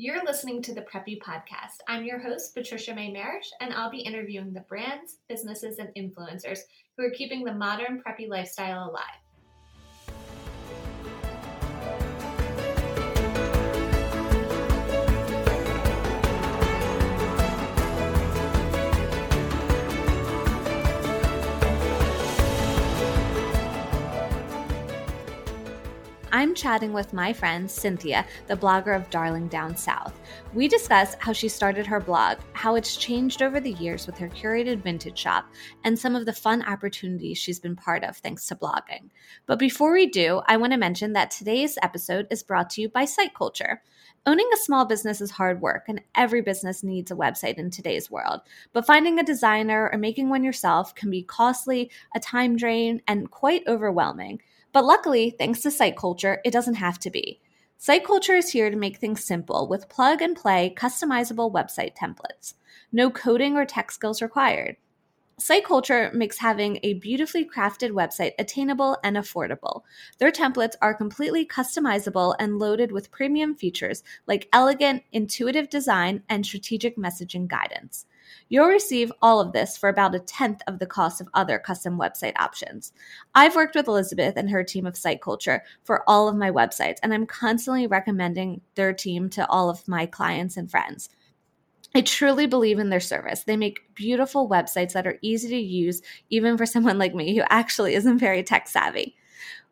[0.00, 1.80] You're listening to the Preppy Podcast.
[1.88, 6.60] I'm your host, Patricia May Marish, and I'll be interviewing the brands, businesses, and influencers
[6.96, 9.18] who are keeping the modern preppy lifestyle alive.
[26.30, 30.20] I'm chatting with my friend Cynthia, the blogger of Darling Down South.
[30.52, 34.28] We discuss how she started her blog, how it's changed over the years with her
[34.28, 35.46] curated vintage shop,
[35.84, 39.08] and some of the fun opportunities she's been part of thanks to blogging.
[39.46, 42.90] But before we do, I want to mention that today's episode is brought to you
[42.90, 43.82] by Site Culture.
[44.26, 48.10] Owning a small business is hard work, and every business needs a website in today's
[48.10, 48.40] world.
[48.74, 53.30] But finding a designer or making one yourself can be costly, a time drain, and
[53.30, 54.42] quite overwhelming.
[54.78, 57.40] But luckily, thanks to Site Culture, it doesn't have to be.
[57.78, 62.54] Site Culture is here to make things simple with plug and play customizable website templates.
[62.92, 64.76] No coding or tech skills required.
[65.36, 69.82] Site Culture makes having a beautifully crafted website attainable and affordable.
[70.18, 76.46] Their templates are completely customizable and loaded with premium features like elegant, intuitive design and
[76.46, 78.06] strategic messaging guidance.
[78.48, 81.98] You'll receive all of this for about a tenth of the cost of other custom
[81.98, 82.92] website options.
[83.34, 86.98] I've worked with Elizabeth and her team of Site Culture for all of my websites,
[87.02, 91.08] and I'm constantly recommending their team to all of my clients and friends.
[91.94, 93.44] I truly believe in their service.
[93.44, 97.42] They make beautiful websites that are easy to use, even for someone like me who
[97.48, 99.16] actually isn't very tech savvy.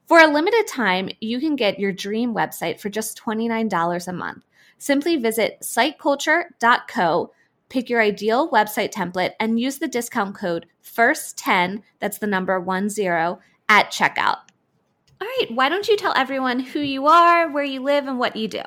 [0.07, 4.45] For a limited time, you can get your dream website for just $29 a month.
[4.79, 7.33] Simply visit siteculture.co,
[7.69, 13.39] pick your ideal website template, and use the discount code FIRST10, that's the number 10,
[13.69, 14.39] at checkout.
[15.21, 18.37] All right, why don't you tell everyone who you are, where you live, and what
[18.37, 18.63] you do?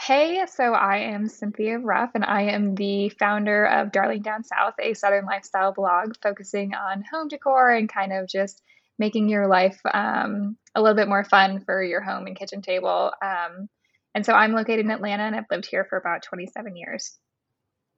[0.00, 4.74] Hey, so I am Cynthia Ruff, and I am the founder of Darling Down South,
[4.80, 8.62] a Southern lifestyle blog focusing on home decor and kind of just
[8.98, 13.12] making your life um, a little bit more fun for your home and kitchen table.
[13.22, 13.68] Um,
[14.14, 17.18] and so I'm located in Atlanta, and I've lived here for about 27 years.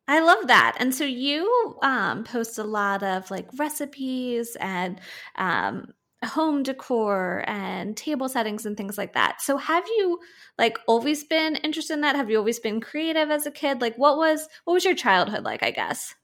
[0.09, 0.77] I love that.
[0.79, 5.01] And so you um, post a lot of like recipes and
[5.37, 5.93] um,
[6.25, 9.41] home decor and table settings and things like that.
[9.41, 10.19] So have you
[10.59, 12.17] like always been interested in that?
[12.17, 13.81] Have you always been creative as a kid?
[13.81, 16.15] Like what was what was your childhood like, I guess?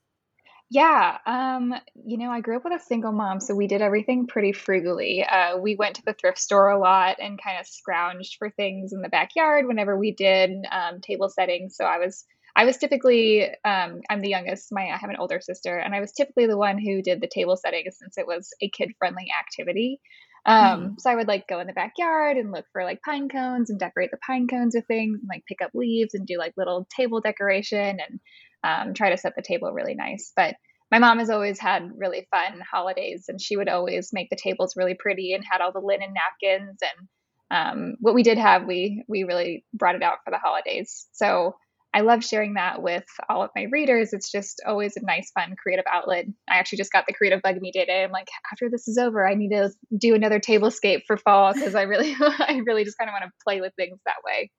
[0.71, 1.73] Yeah, um,
[2.05, 5.23] you know, I grew up with a single mom, so we did everything pretty frugally.
[5.23, 8.93] Uh, we went to the thrift store a lot and kind of scrounged for things
[8.93, 11.75] in the backyard whenever we did um, table settings.
[11.75, 12.23] So I was
[12.59, 14.67] I was typically um, I'm the youngest.
[14.69, 17.29] My I have an older sister, and I was typically the one who did the
[17.33, 20.01] table setting since it was a kid friendly activity.
[20.45, 23.29] Um, mm So I would like go in the backyard and look for like pine
[23.29, 26.37] cones and decorate the pine cones with things, and like pick up leaves and do
[26.37, 28.19] like little table decoration and
[28.61, 30.33] um, try to set the table really nice.
[30.35, 30.55] But
[30.91, 34.75] my mom has always had really fun holidays, and she would always make the tables
[34.75, 37.07] really pretty and had all the linen napkins and
[37.51, 41.07] um, what we did have, we we really brought it out for the holidays.
[41.13, 41.55] So
[41.93, 44.13] I love sharing that with all of my readers.
[44.13, 46.25] It's just always a nice, fun, creative outlet.
[46.47, 48.03] I actually just got the creative bug me today.
[48.03, 51.73] I'm like, after this is over, I need to do another tablescape for fall because
[51.73, 54.51] I really, I really just kind of want to play with things that way.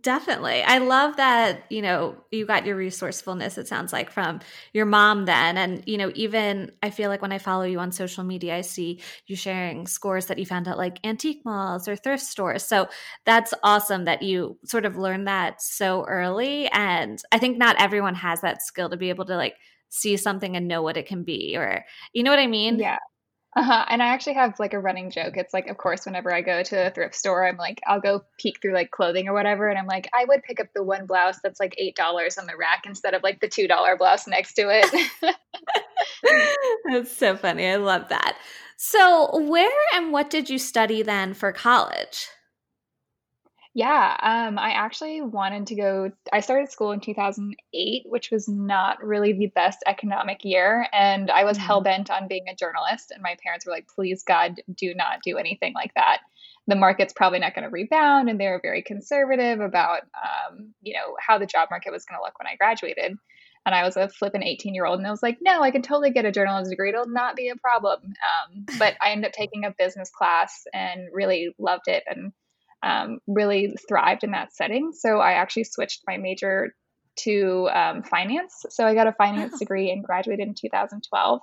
[0.00, 0.62] Definitely.
[0.62, 4.40] I love that, you know, you got your resourcefulness, it sounds like, from
[4.72, 5.58] your mom then.
[5.58, 8.62] And, you know, even I feel like when I follow you on social media, I
[8.62, 12.64] see you sharing scores that you found at like antique malls or thrift stores.
[12.64, 12.88] So
[13.26, 16.66] that's awesome that you sort of learned that so early.
[16.72, 19.56] And I think not everyone has that skill to be able to like
[19.90, 21.84] see something and know what it can be, or,
[22.14, 22.78] you know what I mean?
[22.78, 22.98] Yeah.
[23.56, 23.84] Uh-huh.
[23.88, 25.36] And I actually have like a running joke.
[25.36, 28.24] It's like, of course, whenever I go to a thrift store, I'm like, I'll go
[28.36, 29.68] peek through like clothing or whatever.
[29.68, 32.56] And I'm like, I would pick up the one blouse that's like $8 on the
[32.56, 35.36] rack instead of like the $2 blouse next to it.
[36.84, 37.68] that's so funny.
[37.68, 38.36] I love that.
[38.76, 42.26] So, where and what did you study then for college?
[43.76, 46.12] Yeah, um, I actually wanted to go.
[46.32, 50.86] I started school in 2008, which was not really the best economic year.
[50.92, 51.66] And I was mm-hmm.
[51.66, 53.10] hell bent on being a journalist.
[53.10, 56.18] And my parents were like, please, God, do not do anything like that.
[56.68, 58.30] The market's probably not going to rebound.
[58.30, 62.20] And they were very conservative about, um, you know, how the job market was going
[62.20, 63.18] to look when I graduated.
[63.66, 65.00] And I was a flippin' 18 year old.
[65.00, 66.90] And I was like, no, I can totally get a journalism degree.
[66.90, 68.02] It'll not be a problem.
[68.04, 72.04] Um, but I ended up taking a business class and really loved it.
[72.06, 72.32] And
[72.84, 74.92] um, really thrived in that setting.
[74.92, 76.74] So I actually switched my major
[77.16, 78.66] to um, finance.
[78.68, 79.58] So I got a finance oh.
[79.58, 81.40] degree and graduated in 2012,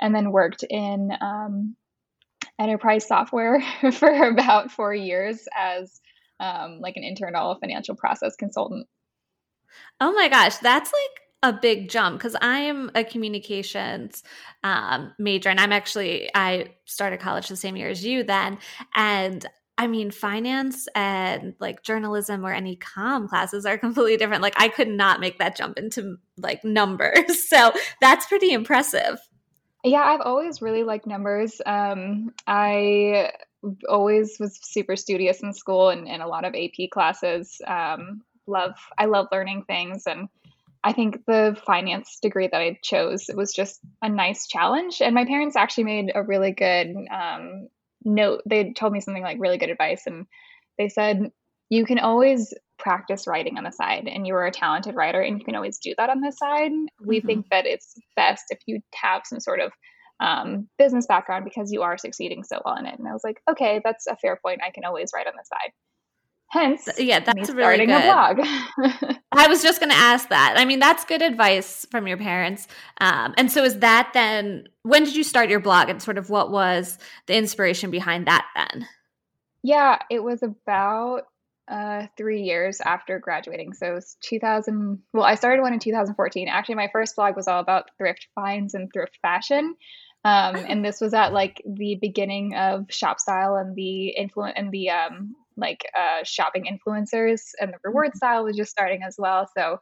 [0.00, 1.76] and then worked in um,
[2.58, 6.00] enterprise software for about four years as
[6.40, 8.86] um, like an internal financial process consultant.
[10.00, 14.22] Oh my gosh, that's like a big jump because I am a communications
[14.64, 18.58] um, major and I'm actually, I started college the same year as you then.
[18.94, 19.46] And
[19.80, 24.42] I mean, finance and like journalism or any com classes are completely different.
[24.42, 27.18] Like, I could not make that jump into like numbers.
[27.50, 29.18] So that's pretty impressive.
[29.82, 31.60] Yeah, I've always really liked numbers.
[31.64, 33.32] Um, I
[33.88, 37.60] always was super studious in school and in a lot of AP classes.
[37.66, 40.06] Um, love, I love learning things.
[40.06, 40.28] And
[40.84, 45.00] I think the finance degree that I chose it was just a nice challenge.
[45.00, 47.68] And my parents actually made a really good um,
[48.04, 48.42] note.
[48.46, 50.02] They told me something like really good advice.
[50.06, 50.26] And
[50.78, 51.30] they said,
[51.68, 55.38] you can always practice writing on the side and you are a talented writer and
[55.38, 56.72] you can always do that on the side.
[57.00, 57.26] We mm-hmm.
[57.26, 59.72] think that it's best if you have some sort of
[60.18, 62.98] um, business background because you are succeeding so well in it.
[62.98, 64.60] And I was like, okay, that's a fair point.
[64.66, 65.72] I can always write on the side.
[66.50, 67.94] Hence, yeah, that's really good.
[67.94, 68.40] a blog.
[69.32, 70.54] I was just going to ask that.
[70.56, 72.66] I mean, that's good advice from your parents.
[73.00, 74.66] Um, and so, is that then?
[74.82, 78.46] When did you start your blog, and sort of what was the inspiration behind that
[78.56, 78.88] then?
[79.62, 81.22] Yeah, it was about
[81.70, 83.72] uh, three years after graduating.
[83.74, 84.98] So it was 2000.
[85.12, 86.48] Well, I started one in 2014.
[86.48, 89.76] Actually, my first blog was all about thrift finds and thrift fashion.
[90.24, 94.90] Um, and this was at like the beginning of ShopStyle and the influence and the
[94.90, 98.16] um, like uh, shopping influencers and the reward mm-hmm.
[98.16, 99.48] style was just starting as well.
[99.56, 99.78] So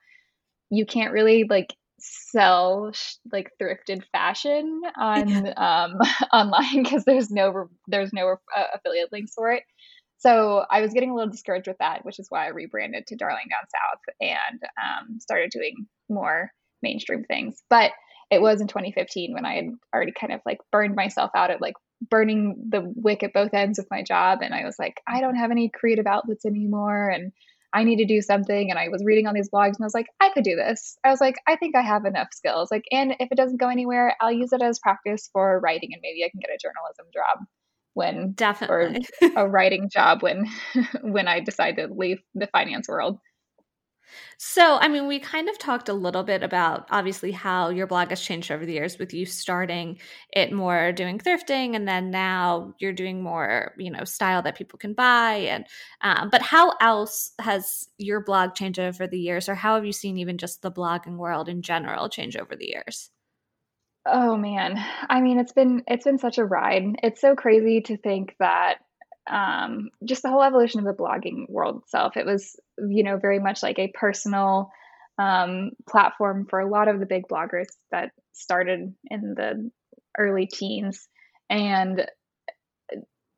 [0.70, 5.98] you can't really like sell sh- like thrifted fashion on um,
[6.32, 9.62] online because there's no re- there's no uh, affiliate links for it.
[10.18, 13.16] So I was getting a little discouraged with that, which is why I rebranded to
[13.16, 16.50] Darling Down South and um, started doing more
[16.82, 17.62] mainstream things.
[17.70, 17.92] But
[18.30, 21.62] it was in 2015 when I had already kind of like burned myself out at
[21.62, 24.40] like burning the wick at both ends of my job.
[24.42, 27.08] And I was like, I don't have any creative outlets anymore.
[27.08, 27.32] And
[27.72, 28.70] I need to do something.
[28.70, 30.96] And I was reading on these blogs and I was like, I could do this.
[31.04, 32.70] I was like, I think I have enough skills.
[32.70, 36.00] Like, and if it doesn't go anywhere, I'll use it as practice for writing and
[36.02, 37.46] maybe I can get a journalism job
[37.94, 40.46] when definitely or a writing job when
[41.02, 43.18] when I decide to leave the finance world.
[44.38, 48.10] So, I mean, we kind of talked a little bit about obviously how your blog
[48.10, 49.98] has changed over the years with you starting
[50.32, 54.78] it more doing thrifting and then now you're doing more, you know, style that people
[54.78, 55.34] can buy.
[55.34, 55.66] And,
[56.02, 59.92] um, but how else has your blog changed over the years or how have you
[59.92, 63.10] seen even just the blogging world in general change over the years?
[64.06, 64.82] Oh man.
[65.08, 66.96] I mean, it's been it's been such a ride.
[67.02, 68.78] It's so crazy to think that
[69.28, 72.16] um, just the whole evolution of the blogging world itself.
[72.16, 72.56] It was,
[72.88, 74.70] you know, very much like a personal
[75.18, 79.70] um, platform for a lot of the big bloggers that started in the
[80.16, 81.08] early teens.
[81.50, 82.06] And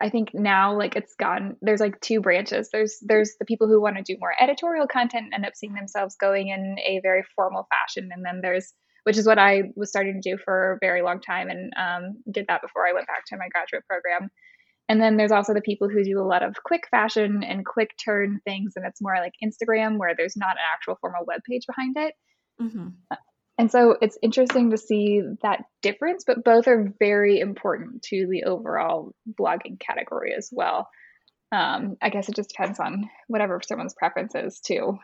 [0.01, 2.71] I think now like it's gone there's like two branches.
[2.73, 5.75] There's there's the people who want to do more editorial content and end up seeing
[5.75, 8.11] themselves going in a very formal fashion.
[8.13, 8.73] And then there's
[9.05, 12.17] which is what I was starting to do for a very long time and um,
[12.31, 14.31] did that before I went back to my graduate program.
[14.91, 17.93] And then there's also the people who do a lot of quick fashion and quick
[18.05, 21.63] turn things, and it's more like Instagram where there's not an actual formal web page
[21.65, 22.15] behind it.
[22.61, 22.89] Mm-hmm.
[23.57, 28.43] And so it's interesting to see that difference, but both are very important to the
[28.43, 30.89] overall blogging category as well.
[31.53, 34.99] Um, I guess it just depends on whatever someone's preference is to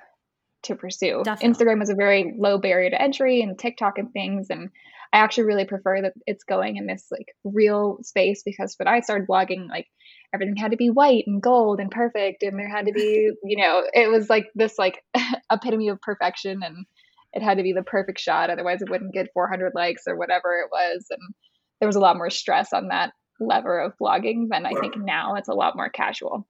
[0.67, 1.23] to pursue.
[1.25, 1.65] Definitely.
[1.65, 4.71] Instagram is a very low barrier to entry, and TikTok and things, and
[5.13, 9.01] I actually really prefer that it's going in this like real space because when I
[9.01, 9.87] started blogging, like
[10.35, 13.63] everything had to be white and gold and perfect, and there had to be, you
[13.63, 15.03] know, it was like this like
[15.51, 16.87] epitome of perfection, and
[17.33, 20.61] it had to be the perfect shot, otherwise it wouldn't get 400 likes or whatever
[20.61, 21.21] it was, and
[21.81, 25.35] there was a lot more stress on that lever of blogging than I think now
[25.35, 26.47] it's a lot more casual.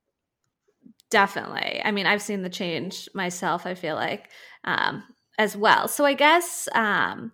[1.11, 1.81] Definitely.
[1.85, 3.65] I mean, I've seen the change myself.
[3.65, 4.29] I feel like
[4.65, 5.05] um,
[5.39, 5.87] as well.
[5.89, 7.33] So I guess um,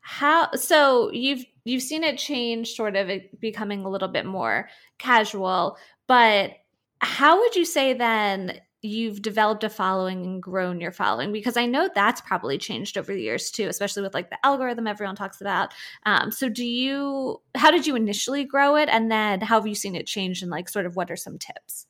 [0.00, 3.10] how so you've you've seen it change sort of
[3.40, 4.68] becoming a little bit more
[4.98, 6.52] casual but
[7.00, 11.66] how would you say then you've developed a following and grown your following because i
[11.66, 15.40] know that's probably changed over the years too especially with like the algorithm everyone talks
[15.42, 15.72] about
[16.06, 19.74] um, so do you how did you initially grow it and then how have you
[19.74, 21.86] seen it change and like sort of what are some tips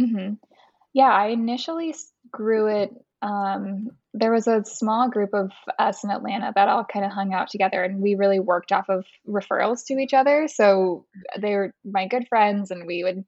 [0.00, 0.34] mm-hmm.
[0.92, 1.94] yeah i initially
[2.30, 2.90] grew it
[3.20, 7.34] um, there was a small group of us in Atlanta that all kind of hung
[7.34, 10.48] out together and we really worked off of referrals to each other.
[10.48, 11.06] So
[11.38, 13.24] they were my good friends and we would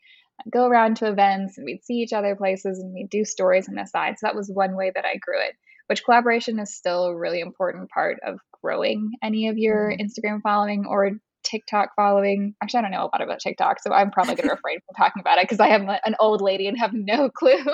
[0.50, 3.74] go around to events and we'd see each other places and we'd do stories on
[3.74, 4.18] the side.
[4.18, 5.54] So that was one way that I grew it,
[5.88, 10.02] which collaboration is still a really important part of growing any of your mm-hmm.
[10.02, 12.54] Instagram following or TikTok following.
[12.62, 14.94] Actually, I don't know a lot about TikTok, so I'm probably going to refrain from
[14.96, 17.64] talking about it because I am an old lady and have no clue.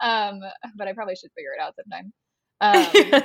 [0.00, 0.40] um,
[0.76, 2.12] but I probably should figure it out sometime.
[2.60, 3.22] Um,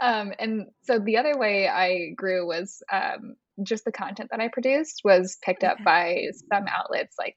[0.00, 4.48] um, and so the other way I grew was um, just the content that I
[4.48, 7.36] produced was picked up by some outlets like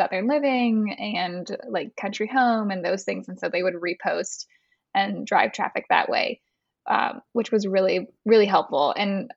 [0.00, 3.28] Southern Living and like Country Home and those things.
[3.28, 4.46] And so they would repost
[4.94, 6.40] and drive traffic that way,
[6.86, 8.94] um, which was really, really helpful.
[8.96, 9.30] And,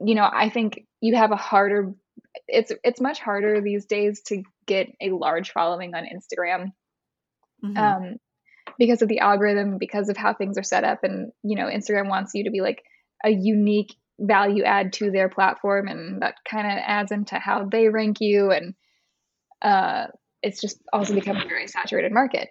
[0.00, 1.94] you know, I think you have a harder,
[2.46, 6.72] it's, it's much harder these days to get a large following on Instagram.
[7.64, 7.76] Mm-hmm.
[7.76, 8.16] Um,
[8.78, 11.02] because of the algorithm, because of how things are set up.
[11.02, 12.82] And, you know, Instagram wants you to be like
[13.24, 15.88] a unique value add to their platform.
[15.88, 18.52] And that kind of adds into how they rank you.
[18.52, 18.74] And
[19.62, 20.08] uh,
[20.42, 22.50] it's just also become a very saturated market.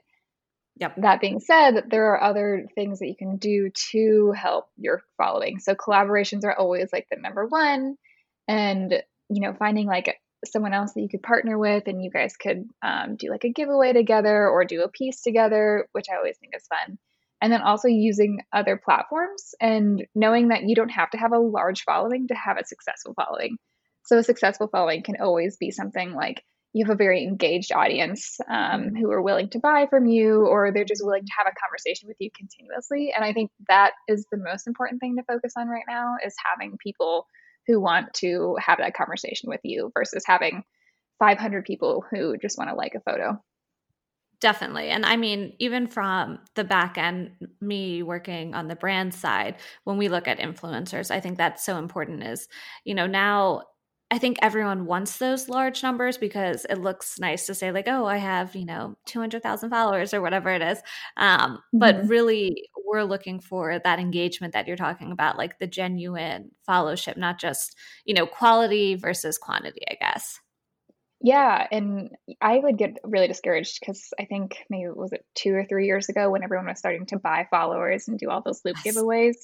[0.79, 0.95] Yep.
[0.97, 5.59] That being said, there are other things that you can do to help your following.
[5.59, 7.95] So collaborations are always like the number one.
[8.47, 8.91] And,
[9.29, 12.69] you know, finding like someone else that you could partner with and you guys could
[12.83, 16.53] um, do like a giveaway together or do a piece together, which I always think
[16.55, 16.99] is fun.
[17.41, 21.39] And then also using other platforms and knowing that you don't have to have a
[21.39, 23.57] large following to have a successful following.
[24.05, 26.43] So a successful following can always be something like
[26.77, 30.71] you have a very engaged audience um, who are willing to buy from you or
[30.71, 34.25] they're just willing to have a conversation with you continuously and i think that is
[34.31, 37.25] the most important thing to focus on right now is having people
[37.67, 40.63] who want to have that conversation with you versus having
[41.19, 43.41] 500 people who just want to like a photo.
[44.39, 44.89] Definitely.
[44.89, 49.97] And I mean, even from the back end, me working on the brand side, when
[49.97, 52.47] we look at influencers, I think that's so important is,
[52.83, 53.63] you know, now
[54.09, 58.05] I think everyone wants those large numbers because it looks nice to say like, oh,
[58.05, 60.79] I have you know two hundred thousand followers or whatever it is.
[61.17, 61.79] Um, mm-hmm.
[61.79, 67.17] But really, we're looking for that engagement that you're talking about, like the genuine followship,
[67.17, 69.81] not just you know quality versus quantity.
[69.89, 70.39] I guess.
[71.19, 72.11] Yeah, and
[72.41, 76.09] I would get really discouraged because I think maybe was it two or three years
[76.09, 78.95] ago when everyone was starting to buy followers and do all those loop yes.
[78.95, 79.35] giveaways,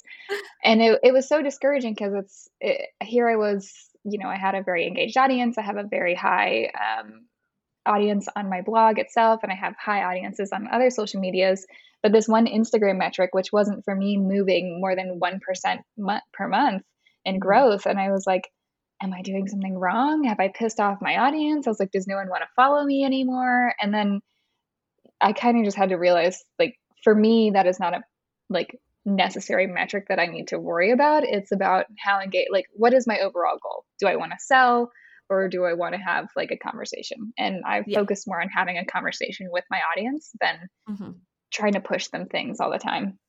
[0.63, 4.37] and it, it was so discouraging because it's it, here I was you know, I
[4.37, 5.57] had a very engaged audience.
[5.57, 7.25] I have a very high um,
[7.85, 11.65] audience on my blog itself, and I have high audiences on other social medias.
[12.01, 16.47] But this one Instagram metric, which wasn't for me moving more than 1% mo- per
[16.47, 16.83] month
[17.23, 17.39] in mm-hmm.
[17.39, 17.85] growth.
[17.85, 18.49] And I was like,
[19.01, 20.25] am I doing something wrong?
[20.25, 21.65] Have I pissed off my audience?
[21.65, 23.73] I was like, does no one want to follow me anymore?
[23.81, 24.21] And then
[25.21, 28.01] I kind of just had to realize, like, for me, that is not a
[28.49, 31.23] like necessary metric that I need to worry about.
[31.23, 33.85] It's about how engage like what is my overall goal?
[33.99, 34.91] Do I want to sell
[35.29, 37.33] or do I want to have like a conversation?
[37.37, 37.99] And I yeah.
[37.99, 40.55] focus more on having a conversation with my audience than
[40.89, 41.11] mm-hmm.
[41.51, 43.19] trying to push them things all the time.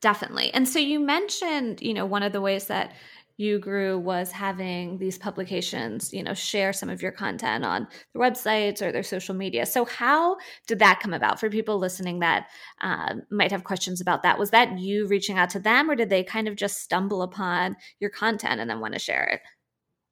[0.00, 0.52] Definitely.
[0.52, 2.92] And so you mentioned, you know, one of the ways that
[3.36, 8.22] you grew was having these publications, you know, share some of your content on their
[8.22, 9.66] websites or their social media.
[9.66, 10.36] So, how
[10.66, 12.48] did that come about for people listening that
[12.80, 14.38] uh, might have questions about that?
[14.38, 17.76] Was that you reaching out to them, or did they kind of just stumble upon
[18.00, 19.40] your content and then want to share it?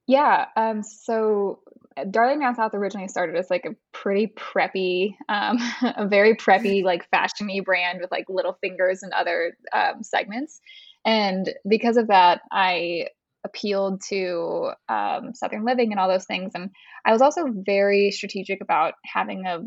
[0.07, 0.47] Yeah.
[0.57, 1.61] Um, so,
[2.11, 5.59] Darling Down South originally started as like a pretty preppy, um,
[5.97, 10.61] a very preppy, like fashiony brand with like little fingers and other um, segments.
[11.04, 13.09] And because of that, I
[13.45, 16.52] appealed to um, Southern living and all those things.
[16.54, 16.71] And
[17.04, 19.61] I was also very strategic about having a,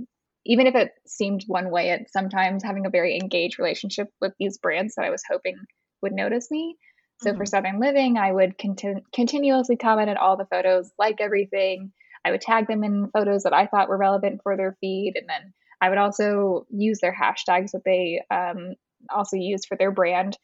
[0.46, 4.60] even if it seemed one way at sometimes, having a very engaged relationship with these
[4.60, 5.58] brands that I was hoping
[6.02, 6.78] would notice me.
[7.22, 7.38] So mm-hmm.
[7.38, 11.92] for Southern Living, I would conti- continuously comment on all the photos, like everything.
[12.26, 15.14] I would tag them in photos that I thought were relevant for their feed.
[15.16, 18.76] And then I would also use their hashtags that they um,
[19.14, 20.38] also used for their brand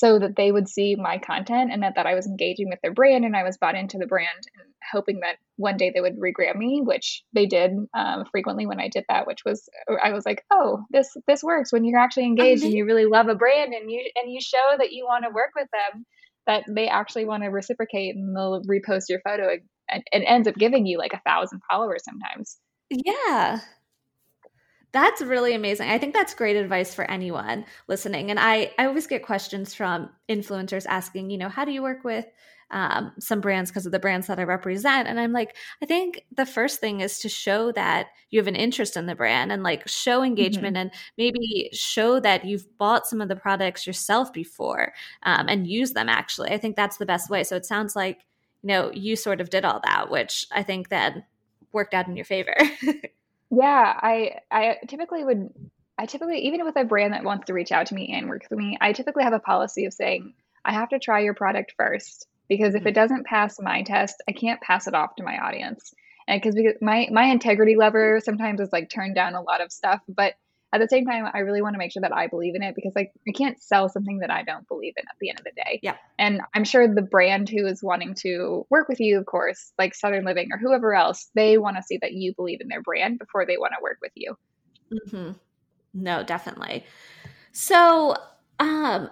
[0.00, 2.94] so that they would see my content and that, that I was engaging with their
[2.94, 6.18] brand and I was bought into the brand and hoping that one day they would
[6.18, 9.68] regram me, which they did um, frequently when I did that, which was
[10.02, 13.28] I was like, oh, this this works when you're actually engaged and you really love
[13.28, 16.06] a brand and you and you show that you want to work with them,
[16.46, 19.58] that they actually want to reciprocate and they'll repost your photo
[19.90, 22.56] and it ends up giving you like a thousand followers sometimes.
[22.88, 23.60] Yeah.
[24.92, 25.88] That's really amazing.
[25.88, 28.30] I think that's great advice for anyone listening.
[28.30, 32.02] And I, I always get questions from influencers asking, you know, how do you work
[32.02, 32.26] with
[32.72, 35.06] um, some brands because of the brands that I represent?
[35.06, 38.56] And I'm like, I think the first thing is to show that you have an
[38.56, 40.88] interest in the brand and like show engagement mm-hmm.
[40.88, 44.92] and maybe show that you've bought some of the products yourself before
[45.22, 46.50] um, and use them actually.
[46.50, 47.44] I think that's the best way.
[47.44, 48.26] So it sounds like,
[48.62, 51.14] you know, you sort of did all that, which I think that
[51.72, 52.56] worked out in your favor.
[53.50, 55.50] Yeah, I I typically would
[55.98, 58.42] I typically even with a brand that wants to reach out to me and work
[58.50, 61.74] with me, I typically have a policy of saying I have to try your product
[61.76, 62.94] first because if it Mm.
[62.94, 65.92] doesn't pass my test, I can't pass it off to my audience.
[66.28, 70.00] And because my my integrity lever sometimes is like turned down a lot of stuff,
[70.08, 70.34] but
[70.72, 72.74] at the same time, I really want to make sure that I believe in it
[72.74, 75.44] because like I can't sell something that I don't believe in at the end of
[75.44, 75.80] the day.
[75.82, 75.96] Yeah.
[76.18, 79.94] And I'm sure the brand who is wanting to work with you, of course, like
[79.94, 83.18] Southern Living or whoever else, they want to see that you believe in their brand
[83.18, 84.36] before they want to work with you.
[85.10, 85.32] hmm
[85.92, 86.84] No, definitely.
[87.52, 88.16] So,
[88.60, 89.10] um,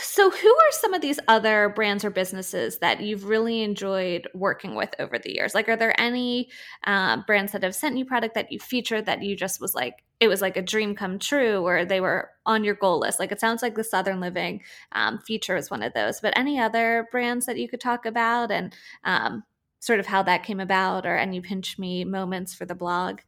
[0.00, 4.74] so who are some of these other brands or businesses that you've really enjoyed working
[4.74, 5.54] with over the years?
[5.54, 6.50] Like, are there any
[6.84, 9.94] uh, brands that have sent you product that you featured that you just was like,
[10.20, 13.20] it was like a dream come true, or they were on your goal list?
[13.20, 16.20] Like, it sounds like the Southern Living um, feature is one of those.
[16.20, 19.44] But any other brands that you could talk about and um,
[19.78, 23.20] sort of how that came about, or any pinch me moments for the blog?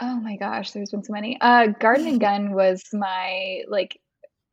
[0.00, 1.38] Oh my gosh, there's been so many.
[1.40, 3.98] Uh, Garden and Gun was my like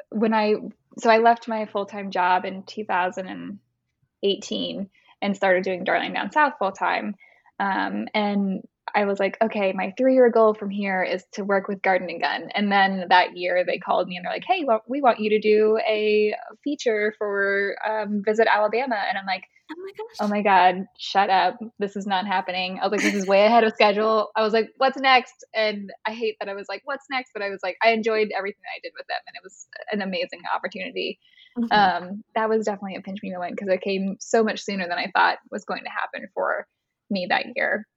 [0.09, 0.55] when I
[0.97, 4.89] so I left my full time job in 2018
[5.21, 7.15] and started doing Darling Down South full time.
[7.59, 11.67] Um, and I was like, okay, my three year goal from here is to work
[11.67, 12.49] with Garden and Gun.
[12.53, 15.29] And then that year they called me and they're like, hey, well, we want you
[15.31, 18.97] to do a feature for um, Visit Alabama.
[19.07, 20.17] And I'm like, Oh my gosh.
[20.19, 21.57] oh my God, shut up.
[21.79, 22.79] This is not happening.
[22.79, 24.29] I was like, this is way ahead of schedule.
[24.35, 25.45] I was like, what's next?
[25.55, 27.31] And I hate that I was like, what's next?
[27.33, 29.17] But I was like, I enjoyed everything I did with them.
[29.25, 31.17] And it was an amazing opportunity.
[31.57, 31.71] Mhm.
[31.71, 34.97] Um, that was definitely a pinch me moment because it came so much sooner than
[34.97, 36.67] I thought was going to happen for
[37.09, 37.87] me that year.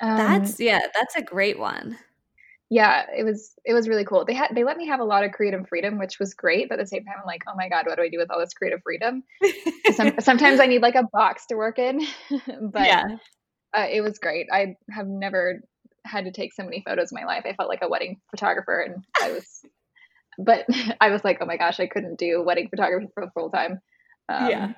[0.00, 1.98] Um, that's yeah, that's a great one.
[2.68, 4.24] yeah, it was it was really cool.
[4.24, 6.68] They had they let me have a lot of creative freedom, which was great.
[6.68, 8.30] But at the same time, I'm like, oh my god, what do I do with
[8.30, 9.22] all this creative freedom?
[9.94, 12.00] Some, sometimes I need like a box to work in,
[12.60, 13.04] but yeah.
[13.76, 14.48] uh, it was great.
[14.52, 15.60] I have never
[16.04, 17.44] had to take so many photos in my life.
[17.46, 19.60] I felt like a wedding photographer, and I was,
[20.38, 20.66] but
[21.00, 23.80] I was like, oh my gosh, I couldn't do wedding photography for full time.
[24.28, 24.72] Um, Yeah.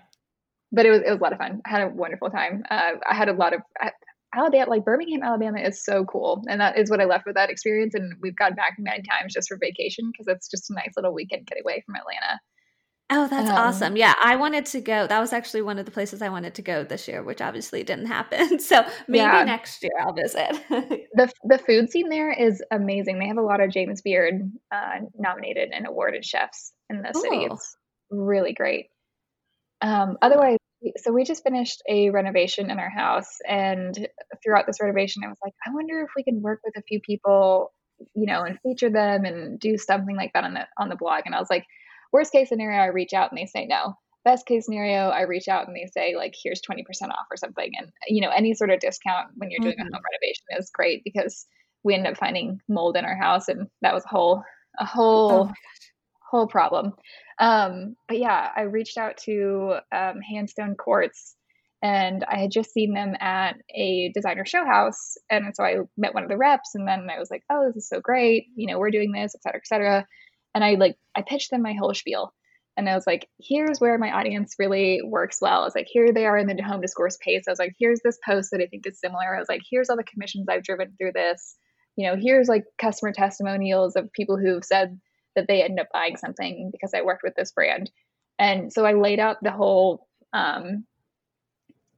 [0.73, 1.63] but it was it was a lot of fun.
[1.67, 2.65] I had a wonderful time.
[2.71, 3.93] Uh, I had a lot of I,
[4.35, 7.51] Alabama, like Birmingham, Alabama, is so cool, and that is what I left with that
[7.51, 7.95] experience.
[7.95, 11.15] And we've gone back many times just for vacation because it's just a nice little
[11.15, 12.41] weekend getaway from Atlanta.
[13.11, 13.97] Oh, that's Um, awesome.
[13.97, 15.07] Yeah, I wanted to go.
[15.07, 17.83] That was actually one of the places I wanted to go this year, which obviously
[17.83, 18.59] didn't happen.
[18.61, 19.45] So maybe Yeah.
[19.45, 20.51] next year I'll visit.
[21.15, 23.19] the The food scene there is amazing.
[23.19, 27.45] They have a lot of James Beard uh, nominated and awarded chefs in the city.
[27.45, 27.77] It's
[28.11, 28.89] really great.
[29.81, 30.58] Um, otherwise,
[30.97, 34.09] so we just finished a renovation in our house, and
[34.43, 37.01] throughout this renovation, I was like, I wonder if we can work with a few
[37.01, 37.73] people,
[38.15, 41.23] you know, and feature them and do something like that on the on the blog.
[41.27, 41.65] And I was like,
[42.13, 43.95] worst case scenario, I reach out and they say no.
[44.25, 47.37] Best case scenario, I reach out and they say like, here's twenty percent off or
[47.37, 47.71] something.
[47.79, 49.81] And you know, any sort of discount when you're doing Mhm.
[49.81, 51.47] a home renovation is great because
[51.85, 54.43] we ended up finding mold in our house, and that was a whole
[54.81, 55.53] a whole oh
[56.31, 56.93] whole problem.
[57.41, 61.37] Um, but yeah, I reached out to um, HanStone Quartz,
[61.83, 66.15] and I had just seen them at a designer show house, and so I met
[66.15, 68.47] one of the reps, and then I was like, "Oh, this is so great!
[68.57, 70.07] You know, we're doing this, et cetera, et cetera."
[70.55, 72.35] And I like I pitched them my whole spiel,
[72.77, 76.13] and I was like, "Here's where my audience really works well." I was like, "Here
[76.13, 78.67] they are in the home discourse pace." I was like, "Here's this post that I
[78.67, 81.57] think is similar." I was like, "Here's all the commissions I've driven through this."
[81.97, 84.99] You know, here's like customer testimonials of people who've said
[85.39, 87.91] that they end up buying something because I worked with this brand.
[88.39, 90.85] And so I laid out the whole um,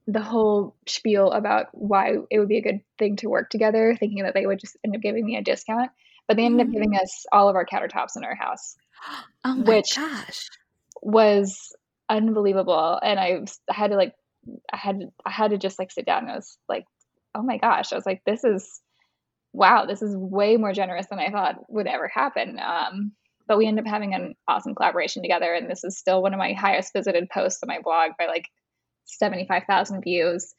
[0.07, 4.23] the whole spiel about why it would be a good thing to work together, thinking
[4.23, 5.91] that they would just end up giving me a discount.
[6.27, 6.69] But they ended Mhm.
[6.69, 8.75] up giving us all of our countertops in our house,
[9.45, 10.47] Oh Which- gosh.
[11.01, 11.75] was
[12.09, 12.99] unbelievable.
[13.03, 14.15] And I I had to like
[14.73, 16.85] I had I had to just like sit down and I was like,
[17.35, 17.91] oh my gosh.
[17.91, 18.81] I was like, this is
[19.53, 22.57] wow, this is way more generous than I thought would ever happen.
[22.59, 23.11] Um,
[23.51, 26.37] but we ended up having an awesome collaboration together, and this is still one of
[26.37, 28.45] my highest visited posts on my blog by like
[29.03, 30.53] seventy five thousand views.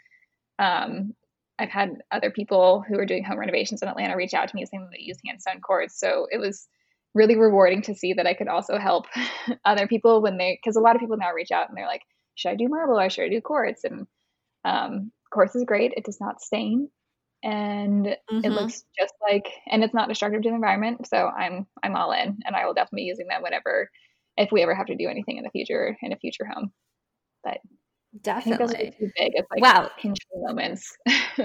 [0.59, 1.15] Um,
[1.59, 4.67] I've had other people who are doing home renovations in Atlanta reach out to me
[4.67, 6.69] saying that they use HanStone quartz, so it was
[7.15, 9.07] really rewarding to see that I could also help
[9.65, 12.03] other people when they because a lot of people now reach out and they're like,
[12.35, 13.85] should I do marble or should I do quartz?
[13.85, 14.07] And
[14.67, 16.91] um, quartz is great; it does not stain,
[17.43, 18.07] and
[18.45, 18.53] it Mhm.
[18.53, 22.39] looks just like and it's not destructive to the environment so i'm i'm all in
[22.45, 23.91] and i will definitely be using them whenever
[24.37, 26.73] if we ever have to do anything in the future in a future home
[27.45, 27.59] but
[28.45, 28.91] think those are definitely.
[28.99, 29.91] too big it's like Wow.
[29.99, 30.97] pinch me moments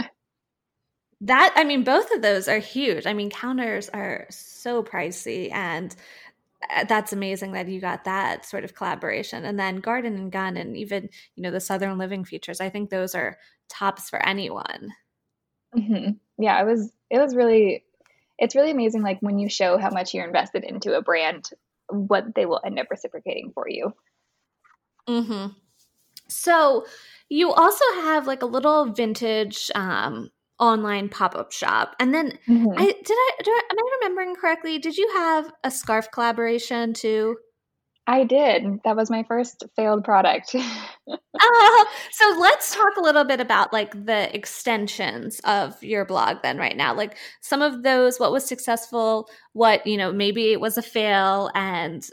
[1.21, 3.05] That I mean, both of those are huge.
[3.07, 5.95] I mean, counters are so pricey, and
[6.75, 9.45] uh, that's amazing that you got that sort of collaboration.
[9.45, 12.61] And then Garden and Gun, and even you know the Southern Living features.
[12.61, 13.37] I think those are
[13.69, 14.91] tops for anyone.
[15.73, 17.83] Hmm yeah it was it was really
[18.39, 21.49] it's really amazing like when you show how much you're invested into a brand
[21.89, 23.93] what they will end up reciprocating for you.
[25.07, 25.53] Mm-hmm.
[26.27, 26.85] So
[27.29, 32.71] you also have like a little vintage um, online pop-up shop and then mm-hmm.
[32.75, 36.95] i did I, do I am i remembering correctly did you have a scarf collaboration
[36.95, 37.37] too
[38.07, 38.79] i did.
[38.85, 40.55] That was my first failed product.
[40.55, 40.65] Uh,
[42.11, 46.75] so let's talk a little bit about like the extensions of your blog then right
[46.75, 46.95] now.
[46.95, 51.51] Like some of those what was successful what you know maybe it was a fail
[51.53, 52.07] and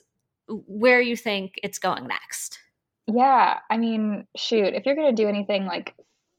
[0.48, 2.58] where you think it's going next.
[3.06, 5.94] Yeah i mean shoot if you're going to do anything like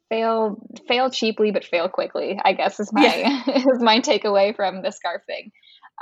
[0.09, 3.55] fail fail cheaply but fail quickly i guess is my yeah.
[3.55, 5.51] is my takeaway from the scarf thing.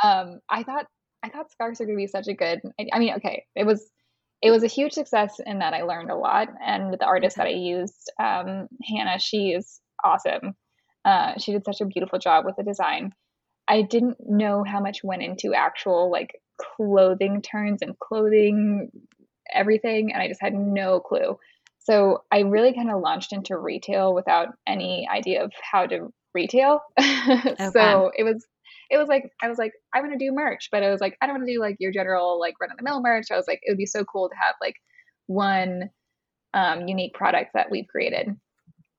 [0.01, 0.87] Um i thought
[1.33, 2.61] thought scarves are going to be such a good
[2.93, 3.91] i mean okay it was
[4.41, 7.47] it was a huge success in that i learned a lot and the artist that
[7.47, 10.53] i used um hannah she is awesome
[11.05, 13.11] uh she did such a beautiful job with the design
[13.67, 18.89] i didn't know how much went into actual like clothing turns and clothing
[19.51, 21.37] everything and i just had no clue
[21.83, 26.81] so I really kind of launched into retail without any idea of how to retail.
[27.25, 27.69] Okay.
[27.71, 28.45] so it was
[28.93, 31.17] it was like I was like I want to do merch, but I was like
[31.19, 33.31] I don't want to do like your general like run of the mill merch.
[33.31, 34.75] I was like it would be so cool to have like
[35.25, 35.89] one
[36.53, 38.27] um, unique product that we've created.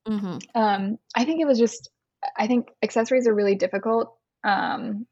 [0.09, 0.39] Mm-hmm.
[0.61, 1.91] Um, I think it was just
[2.37, 5.07] I think accessories are really difficult, um,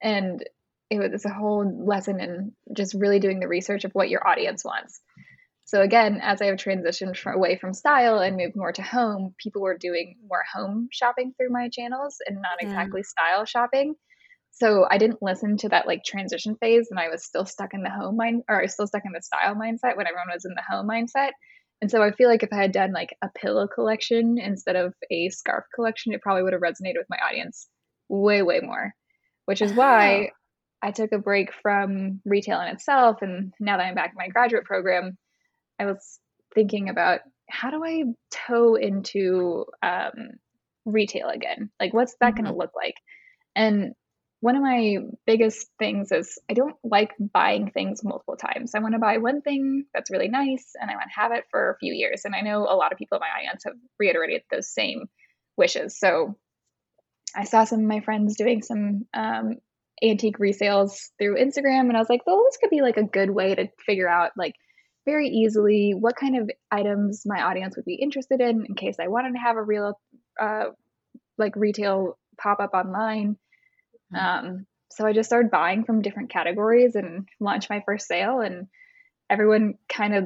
[0.00, 0.44] and
[0.88, 4.64] it was a whole lesson in just really doing the research of what your audience
[4.64, 5.00] wants.
[5.70, 9.36] So again, as I have transitioned from, away from style and moved more to home,
[9.38, 13.06] people were doing more home shopping through my channels and not exactly mm.
[13.06, 13.94] style shopping.
[14.50, 17.84] So I didn't listen to that like transition phase, and I was still stuck in
[17.84, 20.44] the home mind, or I was still stuck in the style mindset when everyone was
[20.44, 21.30] in the home mindset.
[21.80, 24.92] And so I feel like if I had done like a pillow collection instead of
[25.12, 27.68] a scarf collection, it probably would have resonated with my audience
[28.08, 28.92] way, way more.
[29.44, 30.32] Which is why
[30.82, 33.18] I took a break from retail in itself.
[33.22, 35.16] And now that I'm back in my graduate program,
[35.80, 36.20] I was
[36.54, 38.04] thinking about how do I
[38.46, 40.30] toe into um,
[40.84, 41.70] retail again?
[41.80, 42.44] Like, what's that mm-hmm.
[42.44, 42.94] going to look like?
[43.56, 43.94] And
[44.40, 48.74] one of my biggest things is I don't like buying things multiple times.
[48.74, 51.44] I want to buy one thing that's really nice and I want to have it
[51.50, 52.22] for a few years.
[52.24, 55.04] And I know a lot of people in my audience have reiterated those same
[55.58, 55.98] wishes.
[55.98, 56.36] So
[57.36, 59.56] I saw some of my friends doing some um,
[60.02, 63.30] antique resales through Instagram and I was like, well, this could be like a good
[63.30, 64.54] way to figure out like
[65.10, 69.08] very easily what kind of items my audience would be interested in in case I
[69.08, 69.98] wanted to have a real
[70.40, 70.66] uh,
[71.36, 73.36] like retail pop up online.
[74.14, 74.46] Mm-hmm.
[74.46, 78.68] Um, so I just started buying from different categories and launched my first sale, and
[79.28, 80.24] everyone kind of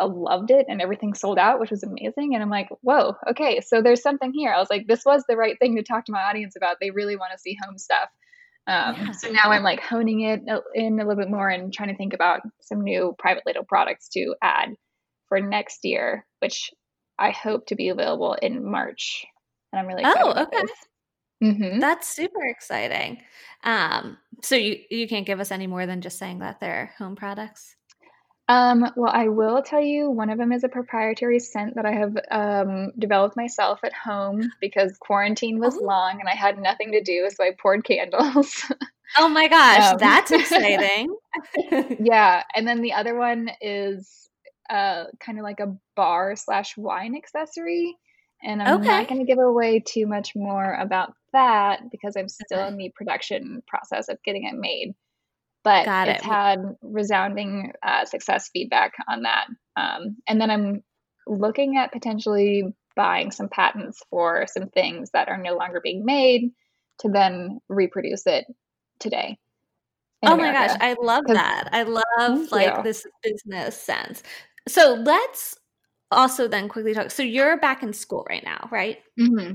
[0.00, 2.34] uh, loved it and everything sold out, which was amazing.
[2.34, 4.52] And I'm like, whoa, okay, so there's something here.
[4.52, 6.76] I was like, this was the right thing to talk to my audience about.
[6.80, 8.08] They really want to see home stuff.
[8.68, 9.12] Um, yeah.
[9.12, 10.42] So now I'm like honing it
[10.74, 14.08] in a little bit more and trying to think about some new private label products
[14.10, 14.74] to add
[15.28, 16.70] for next year, which
[17.18, 19.24] I hope to be available in March.
[19.72, 20.62] And I'm really oh okay.
[21.42, 21.78] Mm-hmm.
[21.78, 23.18] That's super exciting.
[23.64, 27.16] Um, so you you can't give us any more than just saying that they're home
[27.16, 27.74] products.
[28.48, 31.92] Um, well, I will tell you one of them is a proprietary scent that I
[31.92, 35.84] have um, developed myself at home because quarantine was oh.
[35.84, 38.64] long and I had nothing to do, so I poured candles.
[39.18, 41.14] oh my gosh, um, that's exciting.
[42.00, 44.30] yeah, and then the other one is
[44.70, 47.96] uh, kind of like a bar slash wine accessory.
[48.42, 48.86] And I'm okay.
[48.86, 52.92] not going to give away too much more about that because I'm still in the
[52.94, 54.94] production process of getting it made
[55.64, 56.26] but Got it's it.
[56.26, 59.46] had resounding uh, success feedback on that.
[59.76, 60.82] Um, and then I'm
[61.26, 62.64] looking at potentially
[62.96, 66.50] buying some patents for some things that are no longer being made
[67.00, 68.46] to then reproduce it
[68.98, 69.38] today.
[70.24, 70.58] Oh America.
[70.58, 71.68] my gosh, I love that.
[71.70, 72.82] I love like you.
[72.82, 74.22] this business sense.
[74.66, 75.56] So let's
[76.10, 77.10] also then quickly talk.
[77.10, 78.98] So you're back in school right now, right?
[79.18, 79.54] Mm-hmm.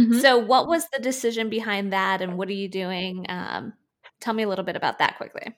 [0.00, 0.18] Mm-hmm.
[0.18, 3.72] So what was the decision behind that, and what are you doing um,
[4.20, 5.54] Tell me a little bit about that quickly.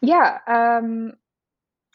[0.00, 0.38] Yeah.
[0.46, 1.12] Um,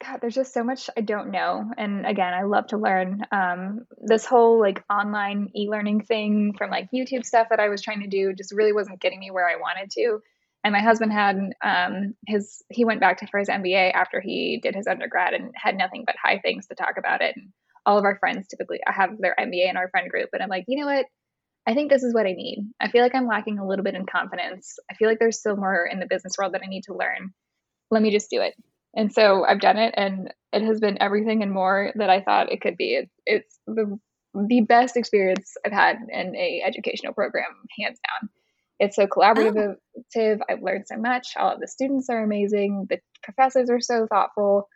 [0.04, 1.72] God, there's just so much I don't know.
[1.78, 3.24] And again, I love to learn.
[3.32, 7.82] Um, this whole like online e learning thing from like YouTube stuff that I was
[7.82, 10.20] trying to do just really wasn't getting me where I wanted to.
[10.64, 14.60] And my husband had um, his, he went back to for his MBA after he
[14.62, 17.36] did his undergrad and had nothing but high things to talk about it.
[17.36, 17.50] And
[17.86, 20.30] all of our friends typically have their MBA in our friend group.
[20.34, 21.06] And I'm like, you know what?
[21.68, 22.60] I think this is what I need.
[22.80, 24.80] I feel like I'm lacking a little bit in confidence.
[24.90, 27.34] I feel like there's still more in the business world that I need to learn.
[27.92, 28.54] Let me just do it.
[28.96, 32.52] And so I've done it, and it has been everything and more that I thought
[32.52, 32.96] it could be.
[32.96, 34.00] It, it's the
[34.34, 37.46] the best experience I've had in a educational program,
[37.80, 38.30] hands down.
[38.80, 39.76] It's so collaborative,
[40.16, 40.38] oh.
[40.50, 41.34] I've learned so much.
[41.36, 42.86] All of the students are amazing.
[42.90, 44.70] The professors are so thoughtful.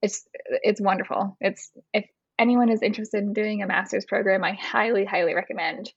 [0.00, 0.24] It's
[0.62, 1.36] it's wonderful.
[1.40, 2.04] It's if
[2.38, 5.90] anyone is interested in doing a master's program, I highly, highly recommend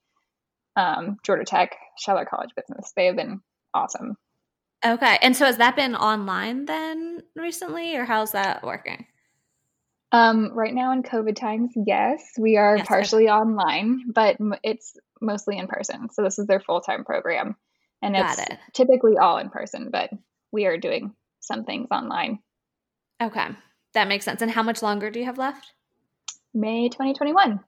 [0.76, 2.92] um, Georgia Tech, Scheller College Business.
[2.96, 3.40] They have been
[3.74, 4.16] awesome.
[4.84, 5.18] Okay.
[5.20, 9.06] And so has that been online then recently, or how's that working?
[10.12, 13.32] Um, right now in COVID times, yes, we are yes, partially okay.
[13.32, 16.08] online, but it's mostly in person.
[16.10, 17.54] So this is their full time program,
[18.02, 18.58] and Got it's it.
[18.72, 20.10] typically all in person, but
[20.50, 22.40] we are doing some things online.
[23.22, 23.48] Okay,
[23.94, 24.42] that makes sense.
[24.42, 25.74] And how much longer do you have left?
[26.52, 27.60] May 2021.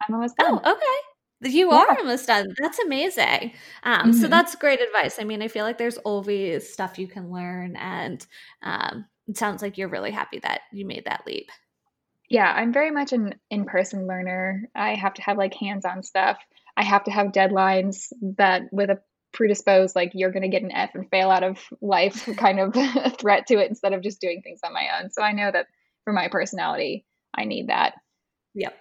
[0.00, 0.60] I'm almost done.
[0.62, 1.07] Oh, okay.
[1.40, 1.76] You yeah.
[1.76, 2.48] are almost done.
[2.60, 3.52] That's amazing.
[3.84, 4.12] Um, mm-hmm.
[4.12, 5.18] So that's great advice.
[5.20, 8.26] I mean, I feel like there's always stuff you can learn, and
[8.62, 11.50] um, it sounds like you're really happy that you made that leap.
[12.28, 14.68] Yeah, I'm very much an in person learner.
[14.74, 16.38] I have to have like hands on stuff.
[16.76, 19.00] I have to have deadlines that, with a
[19.32, 22.74] predisposed, like you're going to get an F and fail out of life kind of
[23.18, 25.10] threat to it instead of just doing things on my own.
[25.10, 25.66] So I know that
[26.04, 27.94] for my personality, I need that.
[28.54, 28.76] Yep.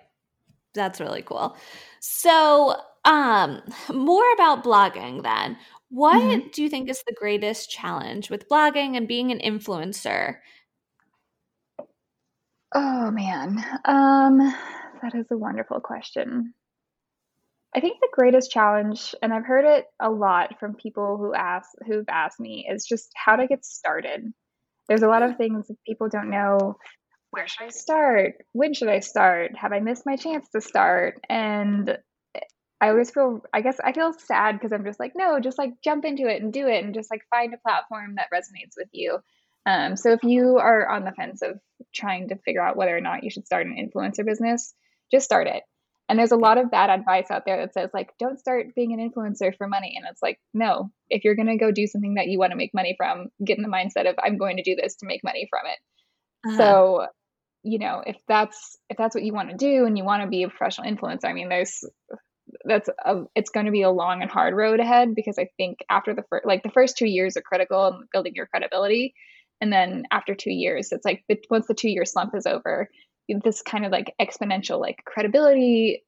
[0.78, 1.58] That's really cool.
[2.00, 3.62] So, um,
[3.94, 5.58] more about blogging then.
[5.90, 6.48] What mm-hmm.
[6.52, 10.38] do you think is the greatest challenge with blogging and being an influencer?
[12.74, 13.64] Oh man.
[13.86, 14.40] Um
[15.02, 16.54] that is a wonderful question.
[17.74, 21.70] I think the greatest challenge and I've heard it a lot from people who ask
[21.86, 24.34] who've asked me is just how to get started.
[24.90, 26.76] There's a lot of things that people don't know
[27.38, 28.34] where should I start?
[28.54, 29.56] When should I start?
[29.56, 31.22] Have I missed my chance to start?
[31.30, 31.96] And
[32.82, 35.74] I always feel, I guess I feel sad because I'm just like, no, just like
[35.84, 38.90] jump into it and do it and just like find a platform that resonates with
[38.92, 39.20] you.
[39.68, 41.60] Um, so if you are on the fence of
[41.94, 44.74] trying to figure out whether or not you should start an influencer business,
[45.12, 45.62] just start it.
[46.10, 48.94] And there's a lot of bad advice out there that says like, don't start being
[48.94, 49.94] an influencer for money.
[49.96, 52.58] And it's like, no, if you're going to go do something that you want to
[52.58, 55.24] make money from, get in the mindset of I'm going to do this to make
[55.24, 55.80] money from it.
[56.48, 56.58] Uh-huh.
[56.58, 57.08] So
[57.68, 60.30] you know if that's if that's what you want to do and you want to
[60.30, 61.84] be a professional influencer i mean there's
[62.64, 65.80] that's a, it's going to be a long and hard road ahead because i think
[65.90, 69.14] after the first like the first two years are critical in building your credibility.
[69.60, 72.90] And then after two years it's like once the two year slump is over
[73.44, 76.04] this kind of like exponential like credibility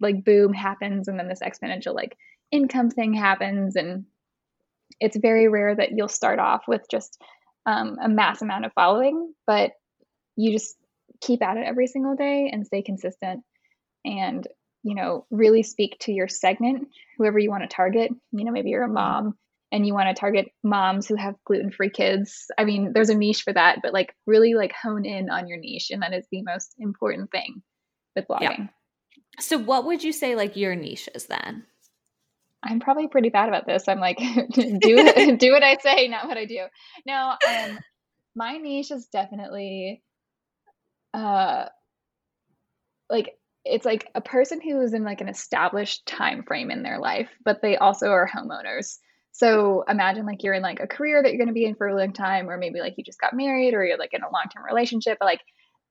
[0.00, 2.16] like boom happens and then this exponential like
[2.50, 3.76] income thing happens.
[3.76, 4.04] And
[5.00, 7.20] it's very rare that you'll start off with just
[7.66, 9.72] um, a mass amount of following but
[10.36, 10.76] you just
[11.20, 13.42] keep at it every single day and stay consistent
[14.04, 14.46] and
[14.82, 18.10] you know really speak to your segment whoever you want to target.
[18.32, 19.36] You know maybe you're a mom
[19.72, 22.46] and you want to target moms who have gluten-free kids.
[22.56, 25.58] I mean there's a niche for that but like really like hone in on your
[25.58, 27.62] niche and that is the most important thing
[28.14, 28.40] with blogging.
[28.40, 28.66] Yeah.
[29.40, 31.64] so what would you say like your niche is then?
[32.62, 33.88] I'm probably pretty bad about this.
[33.88, 34.18] I'm like
[34.52, 34.78] do
[35.36, 36.60] do what i say not what i do.
[37.06, 37.78] No um
[38.36, 40.02] my niche is definitely
[41.16, 41.68] uh
[43.10, 46.98] like it's like a person who is in like an established time frame in their
[46.98, 48.98] life but they also are homeowners.
[49.32, 51.88] So imagine like you're in like a career that you're going to be in for
[51.88, 54.32] a long time or maybe like you just got married or you're like in a
[54.32, 55.40] long-term relationship but like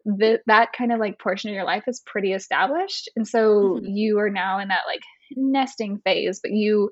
[0.06, 3.10] the, that kind of like portion of your life is pretty established.
[3.16, 3.86] And so mm-hmm.
[3.86, 5.02] you are now in that like
[5.36, 6.92] nesting phase but you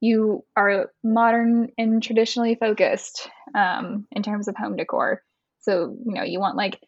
[0.00, 5.22] you are modern and traditionally focused um, in terms of home decor.
[5.60, 6.78] So you know you want like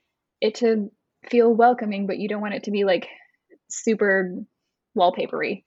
[0.40, 0.90] it to
[1.28, 3.08] feel welcoming, but you don't want it to be like
[3.68, 4.34] super
[4.96, 5.64] wallpapery.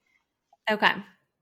[0.70, 0.92] Okay.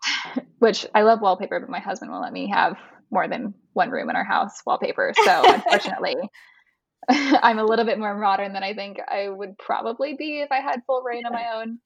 [0.59, 2.77] Which I love wallpaper, but my husband won't let me have
[3.11, 5.12] more than one room in our house wallpaper.
[5.25, 6.16] So unfortunately,
[7.09, 10.61] I'm a little bit more modern than I think I would probably be if I
[10.61, 11.79] had full reign on my own.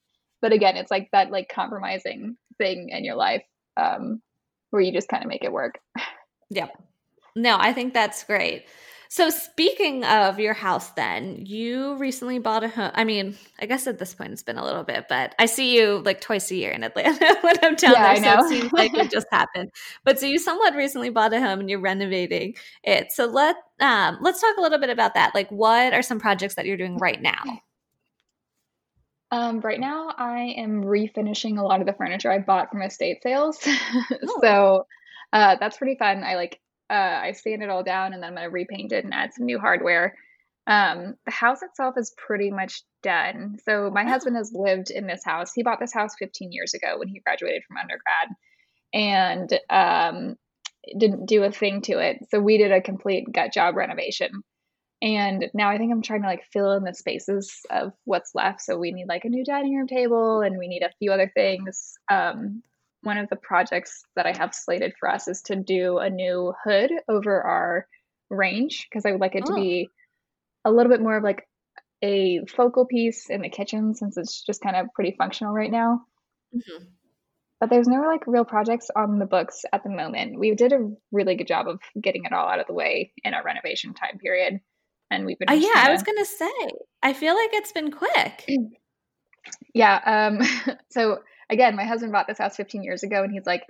[0.43, 3.43] But again, it's like that like compromising thing in your life
[3.77, 4.21] um,
[4.71, 5.79] where you just kind of make it work.
[6.51, 6.71] Yep.
[7.37, 8.67] No, I think that's great.
[9.15, 12.91] So speaking of your house then, you recently bought a home.
[12.95, 15.79] I mean, I guess at this point it's been a little bit, but I see
[15.79, 18.41] you like twice a year in Atlanta when I'm down yeah, there.
[18.41, 19.71] So it seems like it just happened.
[20.03, 23.13] But so you somewhat recently bought a home and you're renovating it.
[23.13, 25.33] So let um let's talk a little bit about that.
[25.33, 27.45] Like what are some projects that you're doing right now?
[29.31, 33.23] Um, right now, I am refinishing a lot of the furniture I bought from estate
[33.23, 33.65] sales.
[34.11, 34.39] Oh.
[34.43, 34.87] so
[35.33, 36.25] uh, that's pretty fun.
[36.25, 36.59] I like
[36.91, 39.33] uh, I sand it all down and then I'm going to repaint it and add
[39.35, 40.15] some new hardware.
[40.67, 43.59] Um, the house itself is pretty much done.
[43.65, 44.09] So my oh.
[44.09, 45.53] husband has lived in this house.
[45.55, 48.29] He bought this house 15 years ago when he graduated from undergrad
[48.93, 50.37] and um,
[50.99, 52.19] didn't do a thing to it.
[52.31, 54.43] So we did a complete gut job renovation.
[55.03, 58.63] And now I think I'm trying to like fill in the spaces of what's left.
[58.63, 61.31] So we need like a new dining room table and we need a few other
[61.35, 61.95] things.
[62.11, 62.63] Um,
[63.05, 66.53] one of the projects that I have slated for us is to do a new
[66.65, 67.87] hood over our
[68.31, 69.57] range because I would like it to Oh.
[69.57, 69.89] be
[70.65, 71.47] a little bit more of like
[72.03, 76.01] a focal piece in the kitchen since it's just kind of pretty functional right now.
[76.55, 76.89] Mhm.
[77.61, 80.39] But there's no like real projects on the books at the moment.
[80.39, 83.33] We did a really good job of getting it all out of the way in
[83.35, 84.61] our renovation time period.
[85.11, 86.51] And we've been Uh, yeah, I kinda- was gonna say.
[87.03, 88.45] I feel like it's been quick.
[89.75, 90.01] Yeah.
[90.07, 90.39] Um,
[90.91, 91.19] so
[91.51, 93.63] again, my husband bought this house 15 years ago and he's like,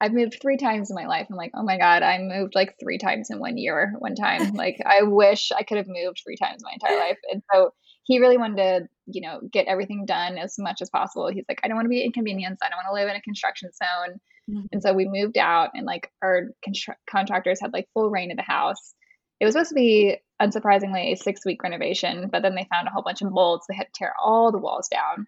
[0.00, 1.26] I've moved three times in my life.
[1.28, 4.52] I'm like, oh my God, I moved like three times in one year, one time.
[4.54, 7.18] like, I wish I could have moved three times my entire life.
[7.32, 7.72] And so
[8.04, 11.28] he really wanted to, you know, get everything done as much as possible.
[11.28, 12.62] He's like, I don't want to be inconvenienced.
[12.62, 14.18] I don't want to live in a construction zone.
[14.50, 14.66] Mhm.
[14.72, 18.36] And so we moved out and like our constru- contractors had like full rein of
[18.36, 18.94] the house.
[19.40, 22.90] It was supposed to be, unsurprisingly, a six week renovation, but then they found a
[22.90, 23.66] whole bunch of molds.
[23.68, 25.26] They had to tear all the walls down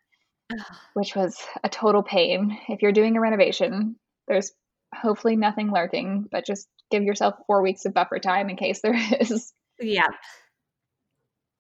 [0.95, 2.59] which was a total pain.
[2.69, 3.97] If you're doing a renovation,
[4.29, 4.53] there's
[4.95, 8.97] hopefully nothing lurking, but just give yourself four weeks of buffer time in case there
[9.21, 9.53] is.
[9.81, 10.09] Yeah.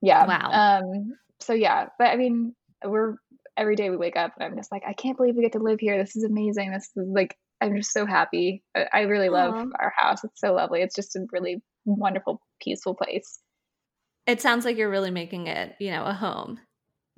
[0.03, 0.26] Yeah.
[0.26, 0.81] Wow.
[0.81, 1.14] Um.
[1.40, 3.16] So yeah, but I mean, we're
[3.57, 5.59] every day we wake up and I'm just like, I can't believe we get to
[5.59, 6.03] live here.
[6.03, 6.72] This is amazing.
[6.72, 8.62] This is like, I'm just so happy.
[8.74, 9.66] I, really love Aw.
[9.79, 10.24] our house.
[10.24, 10.81] It's so lovely.
[10.81, 13.38] It's just a really wonderful, peaceful place.
[14.26, 16.59] It sounds like you're really making it, you know, a home.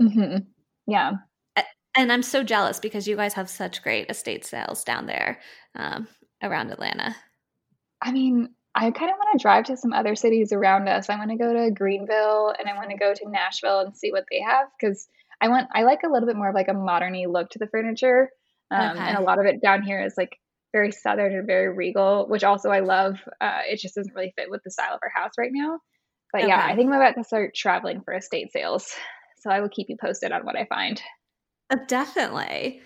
[0.00, 0.38] hmm
[0.87, 1.12] Yeah.
[1.96, 5.40] And I'm so jealous because you guys have such great estate sales down there
[5.74, 6.09] um,
[6.42, 7.14] around Atlanta.
[8.00, 11.11] I mean, I kind of want to drive to some other cities around us.
[11.11, 14.11] I want to go to Greenville and I want to go to Nashville and see
[14.11, 15.07] what they have because
[15.40, 17.66] I want I like a little bit more of like a moderny look to the
[17.66, 18.31] furniture.
[18.70, 19.00] Um, Okay.
[19.00, 20.38] And a lot of it down here is like
[20.72, 23.20] very southern and very regal, which also I love.
[23.40, 25.78] Uh, it just doesn't really fit with the style of our house right now.
[26.33, 28.94] But yeah, I think I'm about to start traveling for estate sales.
[29.40, 31.02] So I will keep you posted on what I find.
[31.88, 32.82] Definitely.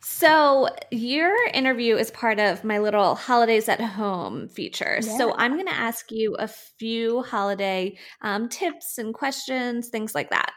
[0.00, 5.02] So, your interview is part of my little holidays at home feature.
[5.02, 10.30] So, I'm going to ask you a few holiday um, tips and questions, things like
[10.30, 10.52] that.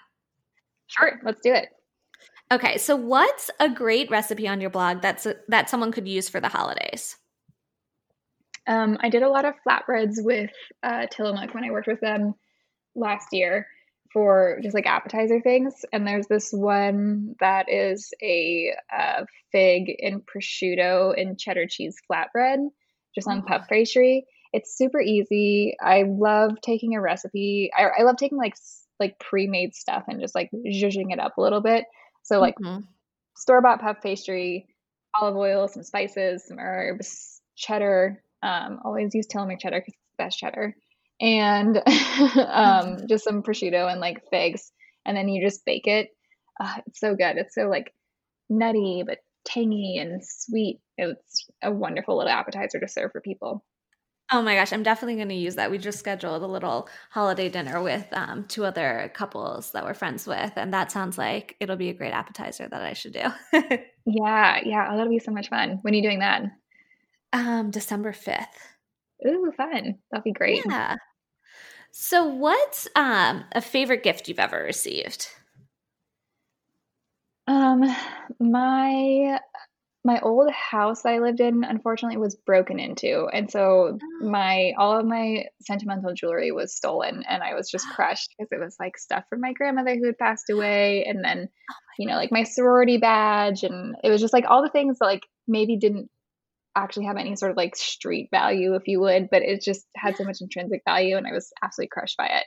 [0.88, 1.70] Sure, let's do it.
[2.52, 6.42] Okay, so what's a great recipe on your blog that's that someone could use for
[6.42, 7.16] the holidays?
[8.68, 10.52] Um, I did a lot of flatbreads with
[10.84, 12.36] uh, Tillamook when I worked with them
[12.94, 13.66] last year
[14.14, 15.74] for just like appetizer things.
[15.94, 22.58] And there's this one that is a uh, fig and prosciutto and cheddar cheese flatbread,
[23.16, 23.48] just on Oh.
[23.48, 24.26] puff pastry.
[24.54, 25.76] It's super easy.
[25.82, 27.72] I love taking a recipe.
[27.78, 28.56] I, I love taking like
[29.00, 31.86] like pre-made stuff and just like zhuzhing it up a little bit.
[32.24, 32.84] So like Mhm.
[33.38, 34.68] store bought puff pastry,
[35.20, 38.22] olive oil, some spices, some herbs, cheddar.
[38.44, 40.76] Um, always use Tillamook cheddar because it's the best cheddar,
[41.22, 41.78] and
[42.48, 44.72] um, just some prosciutto and like figs,
[45.06, 46.10] and then you just bake it.
[46.60, 47.38] Uh, it's so good.
[47.38, 47.94] It's so like
[48.50, 50.80] nutty but tangy and sweet.
[50.98, 53.64] It's a wonderful little appetizer to serve for people.
[54.34, 55.72] Oh my gosh, I'm definitely going to use that.
[55.72, 60.26] We just scheduled a little holiday dinner with um, two other couples that we're friends
[60.26, 63.78] with, and that sounds like it'll be a great appetizer that I should do.
[64.06, 64.88] Yeah, yeah.
[64.90, 65.78] Oh, that'll be so much fun.
[65.84, 66.42] When are you doing that?
[67.34, 68.46] um, December 5th.
[69.28, 70.00] Ooh, fun.
[70.12, 70.62] That'll be great.
[70.66, 70.96] Yeah.
[71.92, 75.28] So, what's um, a favorite gift you've ever received?
[77.48, 77.84] Um,
[78.40, 79.40] my
[80.06, 84.08] my old house that I lived in unfortunately was broken into, and so Oh.
[84.20, 88.60] my all of my sentimental jewelry was stolen, and I was just crushed because it
[88.60, 91.50] was like stuff from my grandmother who had passed away, and then
[92.00, 95.06] you know like my sorority badge, and it was just like all the things that
[95.06, 96.10] like maybe didn't
[96.76, 100.16] actually have any sort of like street value, if you would, but it just had
[100.18, 102.46] so much intrinsic value, and I was absolutely crushed by it.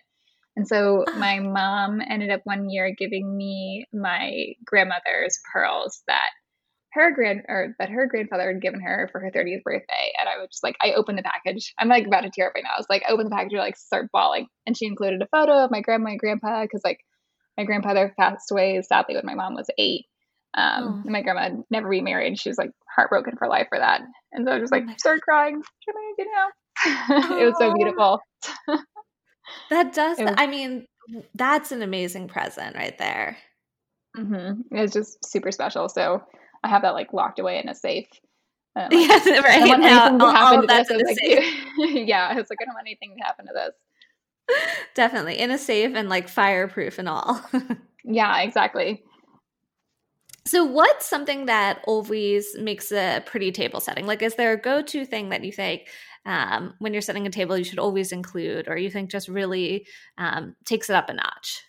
[0.56, 6.28] And so my mom ended up one year giving me my grandmother's pearls that
[6.92, 10.12] her grand or that her grandfather had given her for her 30th birthday.
[10.16, 11.74] And I was just like, I opened the package.
[11.76, 12.70] I'm like about to tear up right now.
[12.76, 14.46] I was like, I opened the package, and like start bawling.
[14.64, 17.00] And she included a photo of my grandma and grandpa because like
[17.58, 20.04] my grandfather passed away sadly when my mom was eight.
[20.56, 21.10] Um, Oh.
[21.10, 22.38] my grandma never remarried.
[22.38, 24.00] She was like heartbroken for life for that.
[24.32, 25.62] And so I was just Oh like my started crying.
[25.84, 26.52] Can I get out?
[27.40, 28.20] it was so beautiful.
[29.70, 30.86] That does, was- I mean,
[31.34, 33.36] that's an amazing present right there.
[34.16, 35.88] hmm It was just super special.
[35.88, 36.22] So
[36.62, 38.08] I have that like locked away in a safe.
[38.76, 39.68] Yeah, I don't right.
[39.68, 40.90] want Now, anything to all, all happen of to that's this.
[40.90, 43.52] in I a like, yeah, I was like, I don't want anything to happen to
[43.54, 44.56] this.
[44.94, 47.40] Definitely in a safe and like fireproof and all.
[48.04, 49.02] Yeah, exactly.
[50.46, 54.06] So, what's something that always makes a pretty table setting?
[54.06, 55.88] Like, is there a go to thing that you think
[56.26, 59.86] um, when you're setting a table you should always include, or you think just really
[60.18, 61.62] um, takes it up a notch?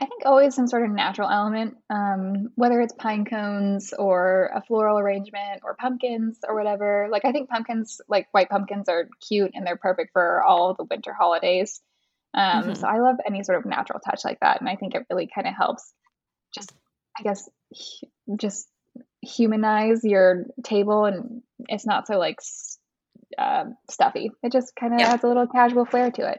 [0.00, 4.62] I think always some sort of natural element, um, whether it's pine cones or a
[4.62, 7.08] floral arrangement or pumpkins or whatever.
[7.10, 10.84] Like I think pumpkins, like white pumpkins, are cute and they're perfect for all the
[10.84, 11.82] winter holidays.
[12.32, 12.74] Um, mm-hmm.
[12.74, 15.28] So I love any sort of natural touch like that, and I think it really
[15.34, 15.92] kind of helps.
[16.54, 16.72] Just,
[17.18, 17.48] I guess,
[18.36, 18.68] just
[19.22, 22.40] humanize your table, and it's not so like
[23.38, 24.30] uh, stuffy.
[24.42, 25.12] It just kind of yeah.
[25.12, 26.38] adds a little casual flair to it.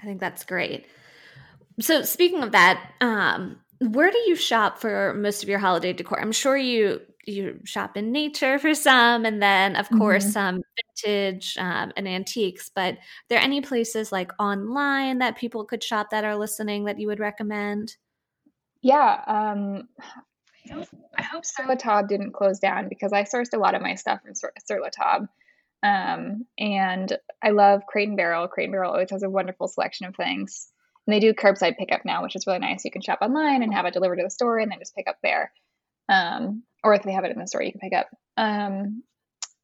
[0.00, 0.86] I think that's great.
[1.80, 6.20] So speaking of that, um, where do you shop for most of your holiday decor?
[6.20, 10.32] I'm sure you you shop in nature for some, and then of course mm-hmm.
[10.32, 10.62] some
[11.04, 12.70] vintage um, and antiques.
[12.74, 12.98] But are
[13.30, 17.20] there any places like online that people could shop that are listening that you would
[17.20, 17.96] recommend?
[18.84, 19.88] Yeah, um,
[21.16, 23.94] I hope Sur La Table didn't close down because I sourced a lot of my
[23.94, 25.28] stuff from Sur, Sur La Table.
[25.82, 28.46] Um, and I love Crate and Barrel.
[28.46, 30.68] Crate and Barrel always has a wonderful selection of things.
[31.06, 32.84] And they do curbside pickup now, which is really nice.
[32.84, 35.08] You can shop online and have it delivered to the store and then just pick
[35.08, 35.50] up there.
[36.10, 38.08] Um, or if they have it in the store, you can pick up.
[38.36, 39.02] Um,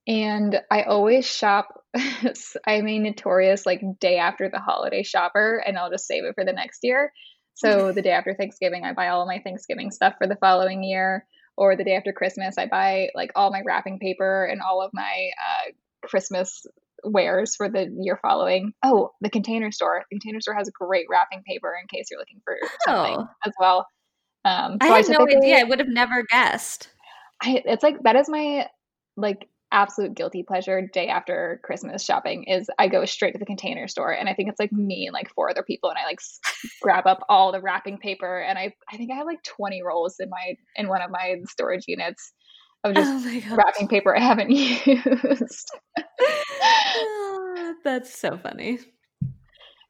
[0.06, 1.84] and I always shop.
[2.66, 6.46] I'm a notorious like day after the holiday shopper, and I'll just save it for
[6.46, 7.12] the next year.
[7.60, 11.26] So the day after Thanksgiving, I buy all my Thanksgiving stuff for the following year.
[11.56, 14.92] Or the day after Christmas, I buy like all my wrapping paper and all of
[14.94, 15.72] my uh,
[16.06, 16.64] Christmas
[17.04, 18.72] wares for the year following.
[18.82, 20.04] Oh, the container store.
[20.10, 22.56] The container store has great wrapping paper in case you're looking for
[22.86, 23.28] something oh.
[23.46, 23.86] as well.
[24.44, 25.58] Um, so I had I no idea.
[25.58, 26.88] I would have never guessed.
[27.42, 28.66] I, it's like that is my
[29.16, 33.88] like absolute guilty pleasure day after Christmas shopping is I go straight to the container
[33.88, 36.20] store and I think it's like me and like four other people and I like
[36.82, 40.16] grab up all the wrapping paper and I I think I have like 20 rolls
[40.18, 42.32] in my in one of my storage units
[42.84, 45.70] of just oh wrapping paper I haven't used.
[45.98, 48.78] oh, that's so funny.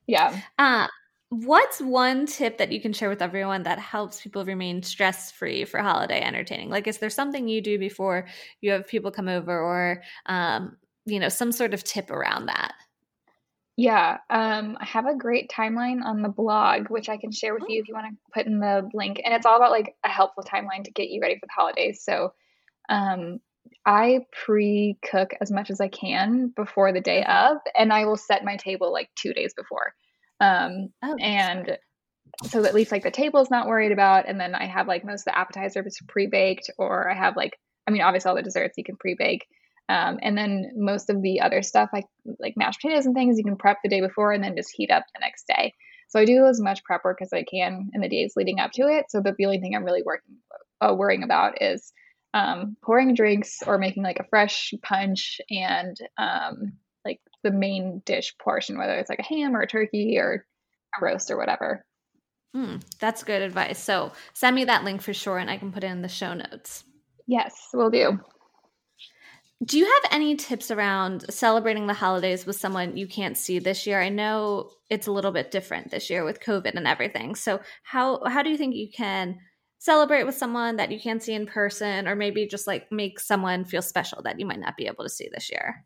[0.06, 0.40] Yeah.
[0.58, 0.88] Uh,
[1.30, 5.64] what's one tip that you can share with everyone that helps people remain stress free
[5.64, 6.68] for holiday entertaining?
[6.68, 8.26] Like, is there something you do before
[8.60, 10.76] you have people come over, or um,
[11.06, 12.74] you know, some sort of tip around that?
[13.76, 17.62] Yeah, um, I have a great timeline on the blog, which I can share with
[17.68, 17.80] you oh.
[17.80, 19.22] if you want to put in the link.
[19.24, 22.02] And it's all about like a helpful timeline to get you ready for the holidays.
[22.04, 22.34] So
[22.90, 23.38] um,
[23.86, 28.16] I pre cook as much as I can before the day of, and I will
[28.16, 29.94] set my table like two days before.
[30.40, 31.78] Um, oh, and
[32.44, 34.28] so at least like the table is not worried about.
[34.28, 37.58] And then I have like most of the appetizers pre baked, or I have like,
[37.86, 39.46] I mean, obviously all the desserts you can pre bake.
[39.88, 42.06] Um, and then most of the other stuff, like
[42.38, 44.90] like mashed potatoes and things, you can prep the day before and then just heat
[44.90, 45.74] up the next day.
[46.08, 48.72] So I do as much prep work as I can in the days leading up
[48.72, 49.06] to it.
[49.10, 50.36] So the only thing I'm really working
[50.80, 51.92] uh, worrying about is
[52.34, 56.72] um, pouring drinks or making like a fresh punch and um,
[57.42, 60.46] the main dish portion, whether it's like a ham or a turkey or
[60.98, 61.84] a roast or whatever.
[62.54, 63.78] Mm, that's good advice.
[63.78, 66.34] So send me that link for sure and I can put it in the show
[66.34, 66.84] notes.
[67.26, 68.18] Yes, we'll do.
[69.62, 73.86] Do you have any tips around celebrating the holidays with someone you can't see this
[73.86, 74.00] year?
[74.00, 77.34] I know it's a little bit different this year with COVID and everything.
[77.34, 79.38] So how how do you think you can
[79.78, 83.64] celebrate with someone that you can't see in person or maybe just like make someone
[83.64, 85.84] feel special that you might not be able to see this year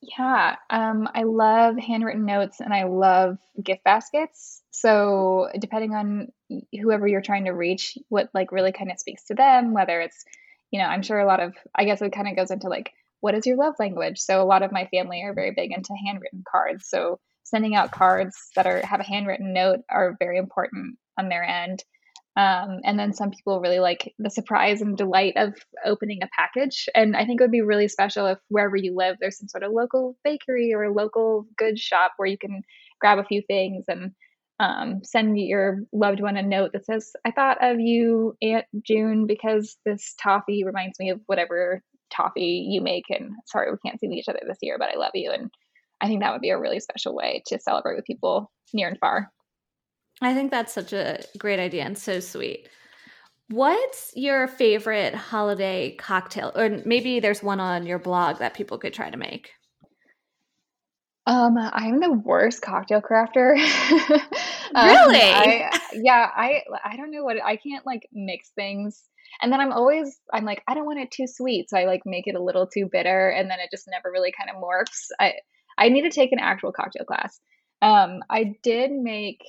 [0.00, 4.62] yeah um, i love handwritten notes and i love gift baskets.
[4.70, 6.28] So depending on
[6.72, 10.24] whoever you're trying to reach what like really kind of speaks to them whether it's
[10.70, 12.92] you know i'm sure a lot of i guess it kind of goes into like
[13.20, 14.18] what is your love language?
[14.18, 16.88] So a lot of my family are very big into handwritten cards.
[16.88, 21.42] So sending out cards that are have a handwritten note are very important on their
[21.42, 21.82] end
[22.38, 26.88] um, and then some people really like the surprise and delight of opening a package.
[26.94, 29.64] And I think it would be really special if wherever you live, there's some sort
[29.64, 32.62] of local bakery or local goods shop where you can
[33.00, 34.12] grab a few things and
[34.60, 39.26] um, send your loved one a note that says, I thought of you, Aunt June,
[39.26, 41.82] because this toffee reminds me of whatever
[42.14, 43.06] toffee you make.
[43.10, 45.32] And sorry, we can't see each other this year, but I love you.
[45.32, 45.50] And
[46.00, 48.98] I think that would be a really special way to celebrate with people near and
[49.00, 49.32] far.
[50.20, 52.68] I think that's such a great idea and so sweet.
[53.50, 56.52] What's your favorite holiday cocktail?
[56.54, 59.52] Or maybe there's one on your blog that people could try to make.
[61.26, 63.52] Um, I'm the worst cocktail crafter.
[64.74, 65.20] um, really?
[65.20, 69.04] I, yeah, I I don't know what I can't like mix things.
[69.42, 72.02] And then I'm always I'm like I don't want it too sweet, so I like
[72.06, 75.08] make it a little too bitter and then it just never really kind of morphs.
[75.20, 75.34] I
[75.76, 77.38] I need to take an actual cocktail class.
[77.82, 79.42] Um, I did make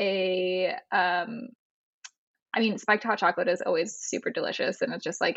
[0.00, 1.48] a um
[2.54, 5.36] I mean spiked hot chocolate is always super delicious and it's just like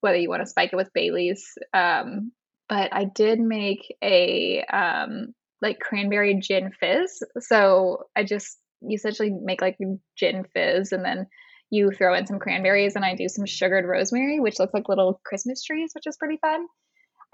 [0.00, 1.44] whether you want to spike it with Bailey's.
[1.74, 2.32] Um
[2.68, 7.22] but I did make a um like cranberry gin fizz.
[7.40, 9.78] So I just you essentially make like
[10.16, 11.26] gin fizz and then
[11.70, 15.20] you throw in some cranberries and I do some sugared rosemary, which looks like little
[15.24, 16.66] Christmas trees, which is pretty fun.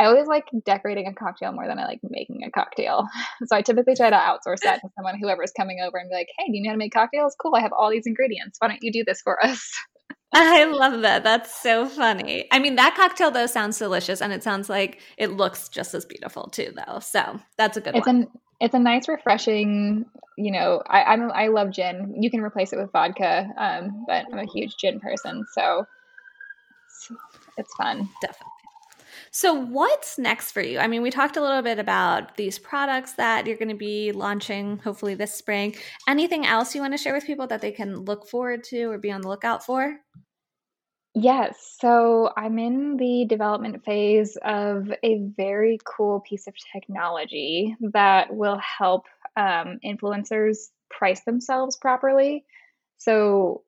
[0.00, 3.06] I always like decorating a cocktail more than I like making a cocktail.
[3.46, 6.28] So I typically try to outsource that to someone, whoever's coming over, and be like,
[6.38, 7.34] hey, do you know how to make cocktails?
[7.40, 8.58] Cool, I have all these ingredients.
[8.60, 9.72] Why don't you do this for us?
[10.32, 11.24] I love that.
[11.24, 12.46] That's so funny.
[12.52, 16.04] I mean, that cocktail though sounds delicious, and it sounds like it looks just as
[16.04, 17.00] beautiful too, though.
[17.00, 18.16] So that's a good it's one.
[18.16, 18.28] An,
[18.60, 20.06] it's a nice, refreshing.
[20.36, 22.14] You know, I I'm, I love gin.
[22.20, 25.86] You can replace it with vodka, um, but I'm a huge gin person, so
[26.86, 27.12] it's,
[27.56, 28.08] it's fun.
[28.22, 28.59] Definitely.
[29.32, 30.80] So, what's next for you?
[30.80, 34.10] I mean, we talked a little bit about these products that you're going to be
[34.10, 35.76] launching hopefully this spring.
[36.08, 38.98] Anything else you want to share with people that they can look forward to or
[38.98, 40.00] be on the lookout for?
[41.14, 41.76] Yes.
[41.80, 48.58] So I'm in the development phase of a very cool piece of technology that will
[48.58, 49.06] help
[49.36, 52.44] um, influencers price themselves properly.
[52.98, 53.62] So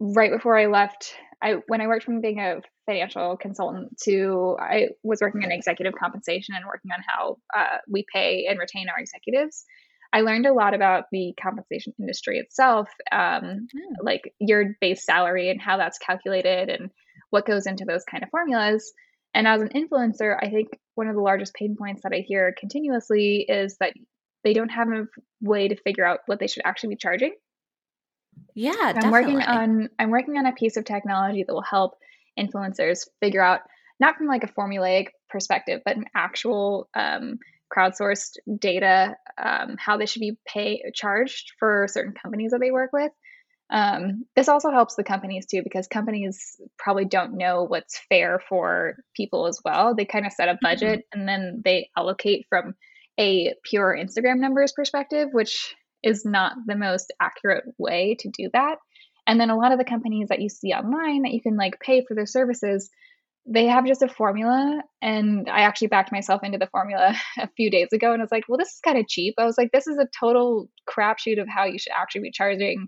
[0.00, 1.14] right before I left,
[1.44, 5.94] I when I worked from being a financial consultant to I was working in executive
[5.94, 9.64] compensation and working on how uh, we pay and retain our executives.
[10.12, 13.96] I learned a lot about the compensation industry itself, um, mm.
[14.00, 16.90] like your base salary and how that's calculated and
[17.30, 18.92] what goes into those kind of formulas.
[19.34, 22.54] And as an influencer, I think one of the largest pain points that I hear
[22.58, 23.92] continuously is that
[24.44, 25.06] they don't have a
[25.40, 27.34] way to figure out what they should actually be charging.
[28.54, 29.10] Yeah, I'm definitely.
[29.10, 31.94] working on I'm working on a piece of technology that will help
[32.38, 33.60] influencers figure out
[34.00, 37.38] not from like a formulaic perspective, but an actual um,
[37.74, 42.90] crowdsourced data, um, how they should be pay charged for certain companies that they work
[42.92, 43.12] with.
[43.70, 48.96] Um, this also helps the companies too because companies probably don't know what's fair for
[49.16, 49.94] people as well.
[49.94, 50.58] They kind of set a mm-hmm.
[50.62, 51.20] budget mm-hmm.
[51.20, 52.74] and then they allocate from
[53.18, 55.74] a pure Instagram numbers perspective, which
[56.04, 58.76] is not the most accurate way to do that.
[59.26, 61.80] And then a lot of the companies that you see online that you can like
[61.80, 62.90] pay for their services,
[63.46, 64.82] they have just a formula.
[65.00, 68.32] And I actually backed myself into the formula a few days ago and I was
[68.32, 69.34] like, well, this is kind of cheap.
[69.38, 72.86] I was like, this is a total crapshoot of how you should actually be charging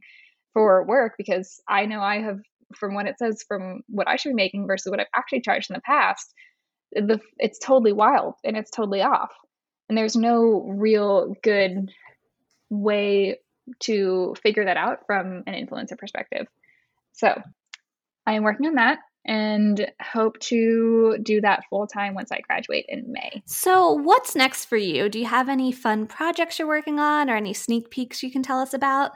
[0.52, 2.38] for work because I know I have,
[2.78, 5.70] from what it says, from what I should be making versus what I've actually charged
[5.70, 6.26] in the past,
[6.92, 9.30] the, it's totally wild and it's totally off.
[9.88, 11.90] And there's no real good
[12.70, 13.38] way
[13.80, 16.46] to figure that out from an influencer perspective.
[17.12, 17.40] So
[18.26, 22.86] I am working on that and hope to do that full time once I graduate
[22.88, 23.42] in May.
[23.44, 25.08] So, what's next for you?
[25.08, 28.42] Do you have any fun projects you're working on or any sneak peeks you can
[28.42, 29.12] tell us about?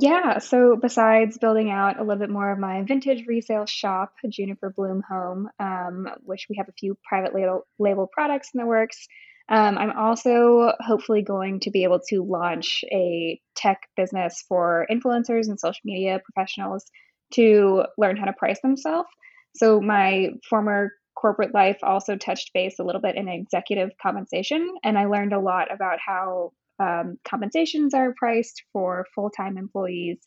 [0.00, 4.70] Yeah, so besides building out a little bit more of my vintage resale shop, Juniper
[4.70, 9.08] Bloom Home, um, which we have a few private label, label products in the works,
[9.48, 15.48] um, I'm also hopefully going to be able to launch a tech business for influencers
[15.48, 16.84] and social media professionals
[17.32, 19.08] to learn how to price themselves.
[19.56, 24.98] So, my former corporate life also touched base a little bit in executive compensation, and
[24.98, 30.18] I learned a lot about how um, compensations are priced for full time employees.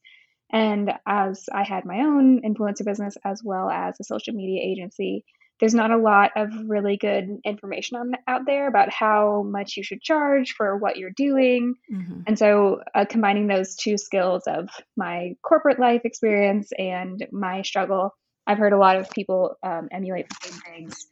[0.51, 5.23] And as I had my own influencer business as well as a social media agency,
[5.61, 9.83] there's not a lot of really good information on out there about how much you
[9.83, 11.75] should charge for what you're doing.
[11.89, 12.21] Mm-hmm.
[12.25, 18.15] And so, uh, combining those two skills of my corporate life experience and my struggle,
[18.47, 21.07] I've heard a lot of people um, emulate the same things.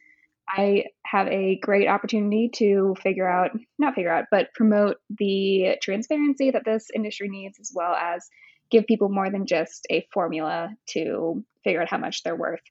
[0.50, 6.50] I have a great opportunity to figure out, not figure out, but promote the transparency
[6.50, 8.28] that this industry needs, as well as
[8.72, 12.62] give people more than just a formula to figure out how much they're worth.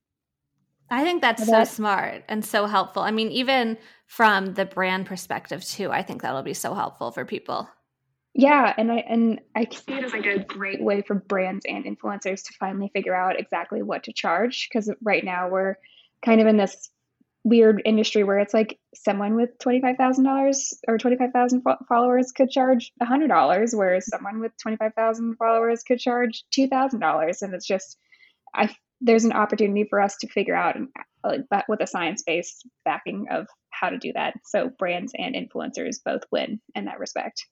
[0.91, 3.03] I think that's so smart and so helpful.
[3.03, 3.77] I mean, even
[4.07, 7.69] from the brand perspective too, I think that'll be so helpful for people.
[8.35, 11.85] Yeah, and I and I see it as like a great way for brands and
[11.85, 15.77] influencers to finally figure out exactly what to charge because right now we're
[16.25, 16.91] kind of in this
[17.45, 24.07] weird industry where it's like someone with $25,000 or 25,000 followers could charge $100 whereas
[24.07, 27.97] someone with 25,000 followers could charge $2,000 and it's just
[28.55, 28.69] I
[29.01, 30.77] there's an opportunity for us to figure out
[31.25, 34.35] like with a science-based backing of how to do that.
[34.45, 37.45] So brands and influencers both win in that respect.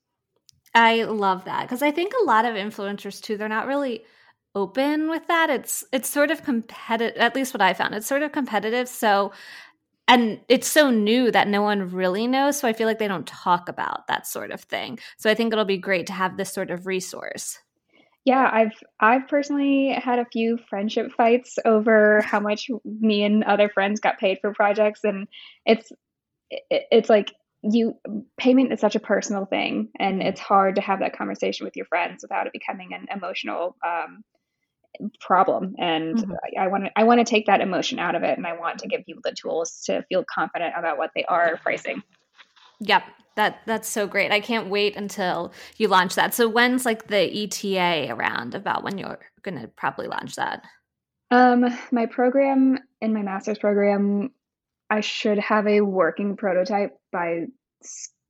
[0.74, 4.04] I love that because i think a lot of influencers too they're not really
[4.54, 5.50] open with that.
[5.50, 8.88] It's it's sort of competitive at least what i found it's sort of competitive.
[8.88, 9.32] So
[10.08, 13.26] and it's so new that no one really knows so i feel like they don't
[13.26, 14.98] talk about that sort of thing.
[15.18, 17.58] So i think it'll be great to have this sort of resource
[18.26, 23.68] yeah, I've I've personally had a few friendship fights over how much me and other
[23.68, 25.28] friends got paid for projects, and
[25.64, 25.92] it's
[26.50, 27.94] it's like you
[28.36, 31.86] payment is such a personal thing and it's hard to have that conversation with your
[31.86, 34.22] friends without it becoming an emotional um,
[35.20, 36.32] problem and mm-hmm.
[36.60, 38.78] i want to i want to take that emotion out of it and i want
[38.78, 42.02] to give people the tools to feel confident about what they are pricing
[42.80, 43.02] yep
[43.36, 47.44] that that's so great i can't wait until you launch that so when's like the
[47.44, 50.64] eta around about when you're going to probably launch that
[51.30, 54.30] um my program in my master's program
[54.88, 57.46] I should have a working prototype by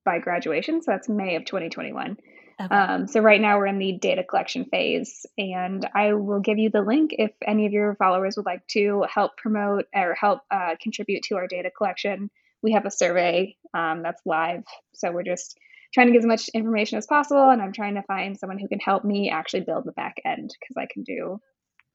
[0.05, 0.83] by graduation.
[0.83, 2.17] So that's May of 2021.
[2.59, 2.75] Okay.
[2.75, 6.71] Um, so right now we're in the data collection phase, and I will give you
[6.71, 10.77] the link if any of your followers would like to help promote or help uh,
[10.81, 12.31] contribute to our data collection.
[12.63, 15.57] We have a survey um, that's live, so we're just
[15.95, 18.69] trying to get as much information as possible, and I'm trying to find someone who
[18.69, 21.41] can help me actually build the back end because I can do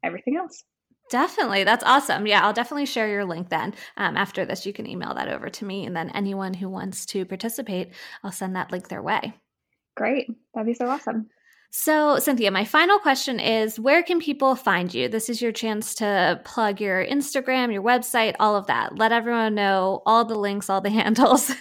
[0.03, 0.63] everything else.
[1.09, 1.65] Definitely.
[1.65, 2.25] That's awesome.
[2.25, 3.73] Yeah, I'll definitely share your link then.
[3.97, 5.85] Um, after this, you can email that over to me.
[5.85, 7.93] And then anyone who wants to participate,
[8.23, 9.33] I'll send that link their way.
[9.97, 10.27] Great.
[10.53, 11.29] That'd be so awesome.
[11.73, 15.07] So, Cynthia, my final question is where can people find you?
[15.07, 18.97] This is your chance to plug your Instagram, your website, all of that.
[18.97, 21.53] Let everyone know all the links, all the handles.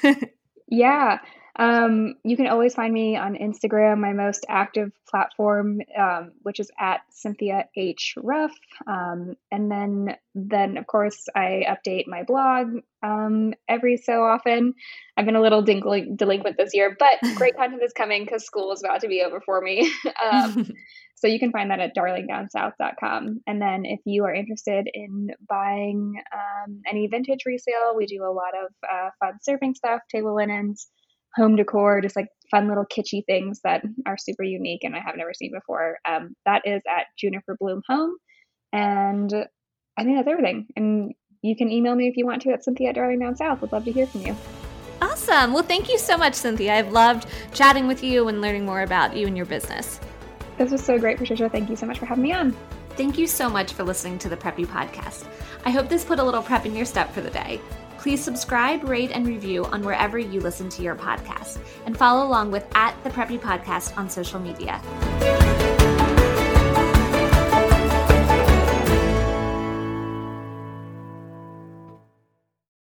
[0.66, 1.20] yeah.
[1.60, 6.70] Um, you can always find me on Instagram, my most active platform, um, which is
[6.80, 8.52] at Cynthia H Ruff.
[8.86, 14.72] Um, and then, then of course, I update my blog um, every so often.
[15.18, 18.72] I've been a little dingling, delinquent this year, but great content is coming because school
[18.72, 19.92] is about to be over for me.
[20.22, 20.70] Um,
[21.14, 23.40] so you can find that at darlingdownsouth.com.
[23.46, 28.32] And then if you are interested in buying um, any vintage resale, we do a
[28.32, 30.88] lot of uh, fun surfing stuff, table linens
[31.36, 35.16] home decor, just like fun little kitschy things that are super unique and I have
[35.16, 35.98] never seen before.
[36.08, 38.16] Um, that is at Juniper Bloom Home.
[38.72, 39.32] And
[39.96, 40.66] I think that's everything.
[40.76, 41.12] And
[41.42, 43.60] you can email me if you want to at Cynthia at Darling Down South.
[43.60, 44.36] Would love to hear from you.
[45.02, 45.52] Awesome.
[45.52, 46.74] Well, thank you so much, Cynthia.
[46.74, 49.98] I've loved chatting with you and learning more about you and your business.
[50.58, 51.48] This was so great, Patricia.
[51.48, 52.54] Thank you so much for having me on.
[52.90, 55.24] Thank you so much for listening to the Prep You Podcast.
[55.64, 57.60] I hope this put a little prep in your step for the day.
[58.00, 62.50] Please subscribe, rate, and review on wherever you listen to your podcast, and follow along
[62.50, 64.80] with at the Preppy Podcast on social media.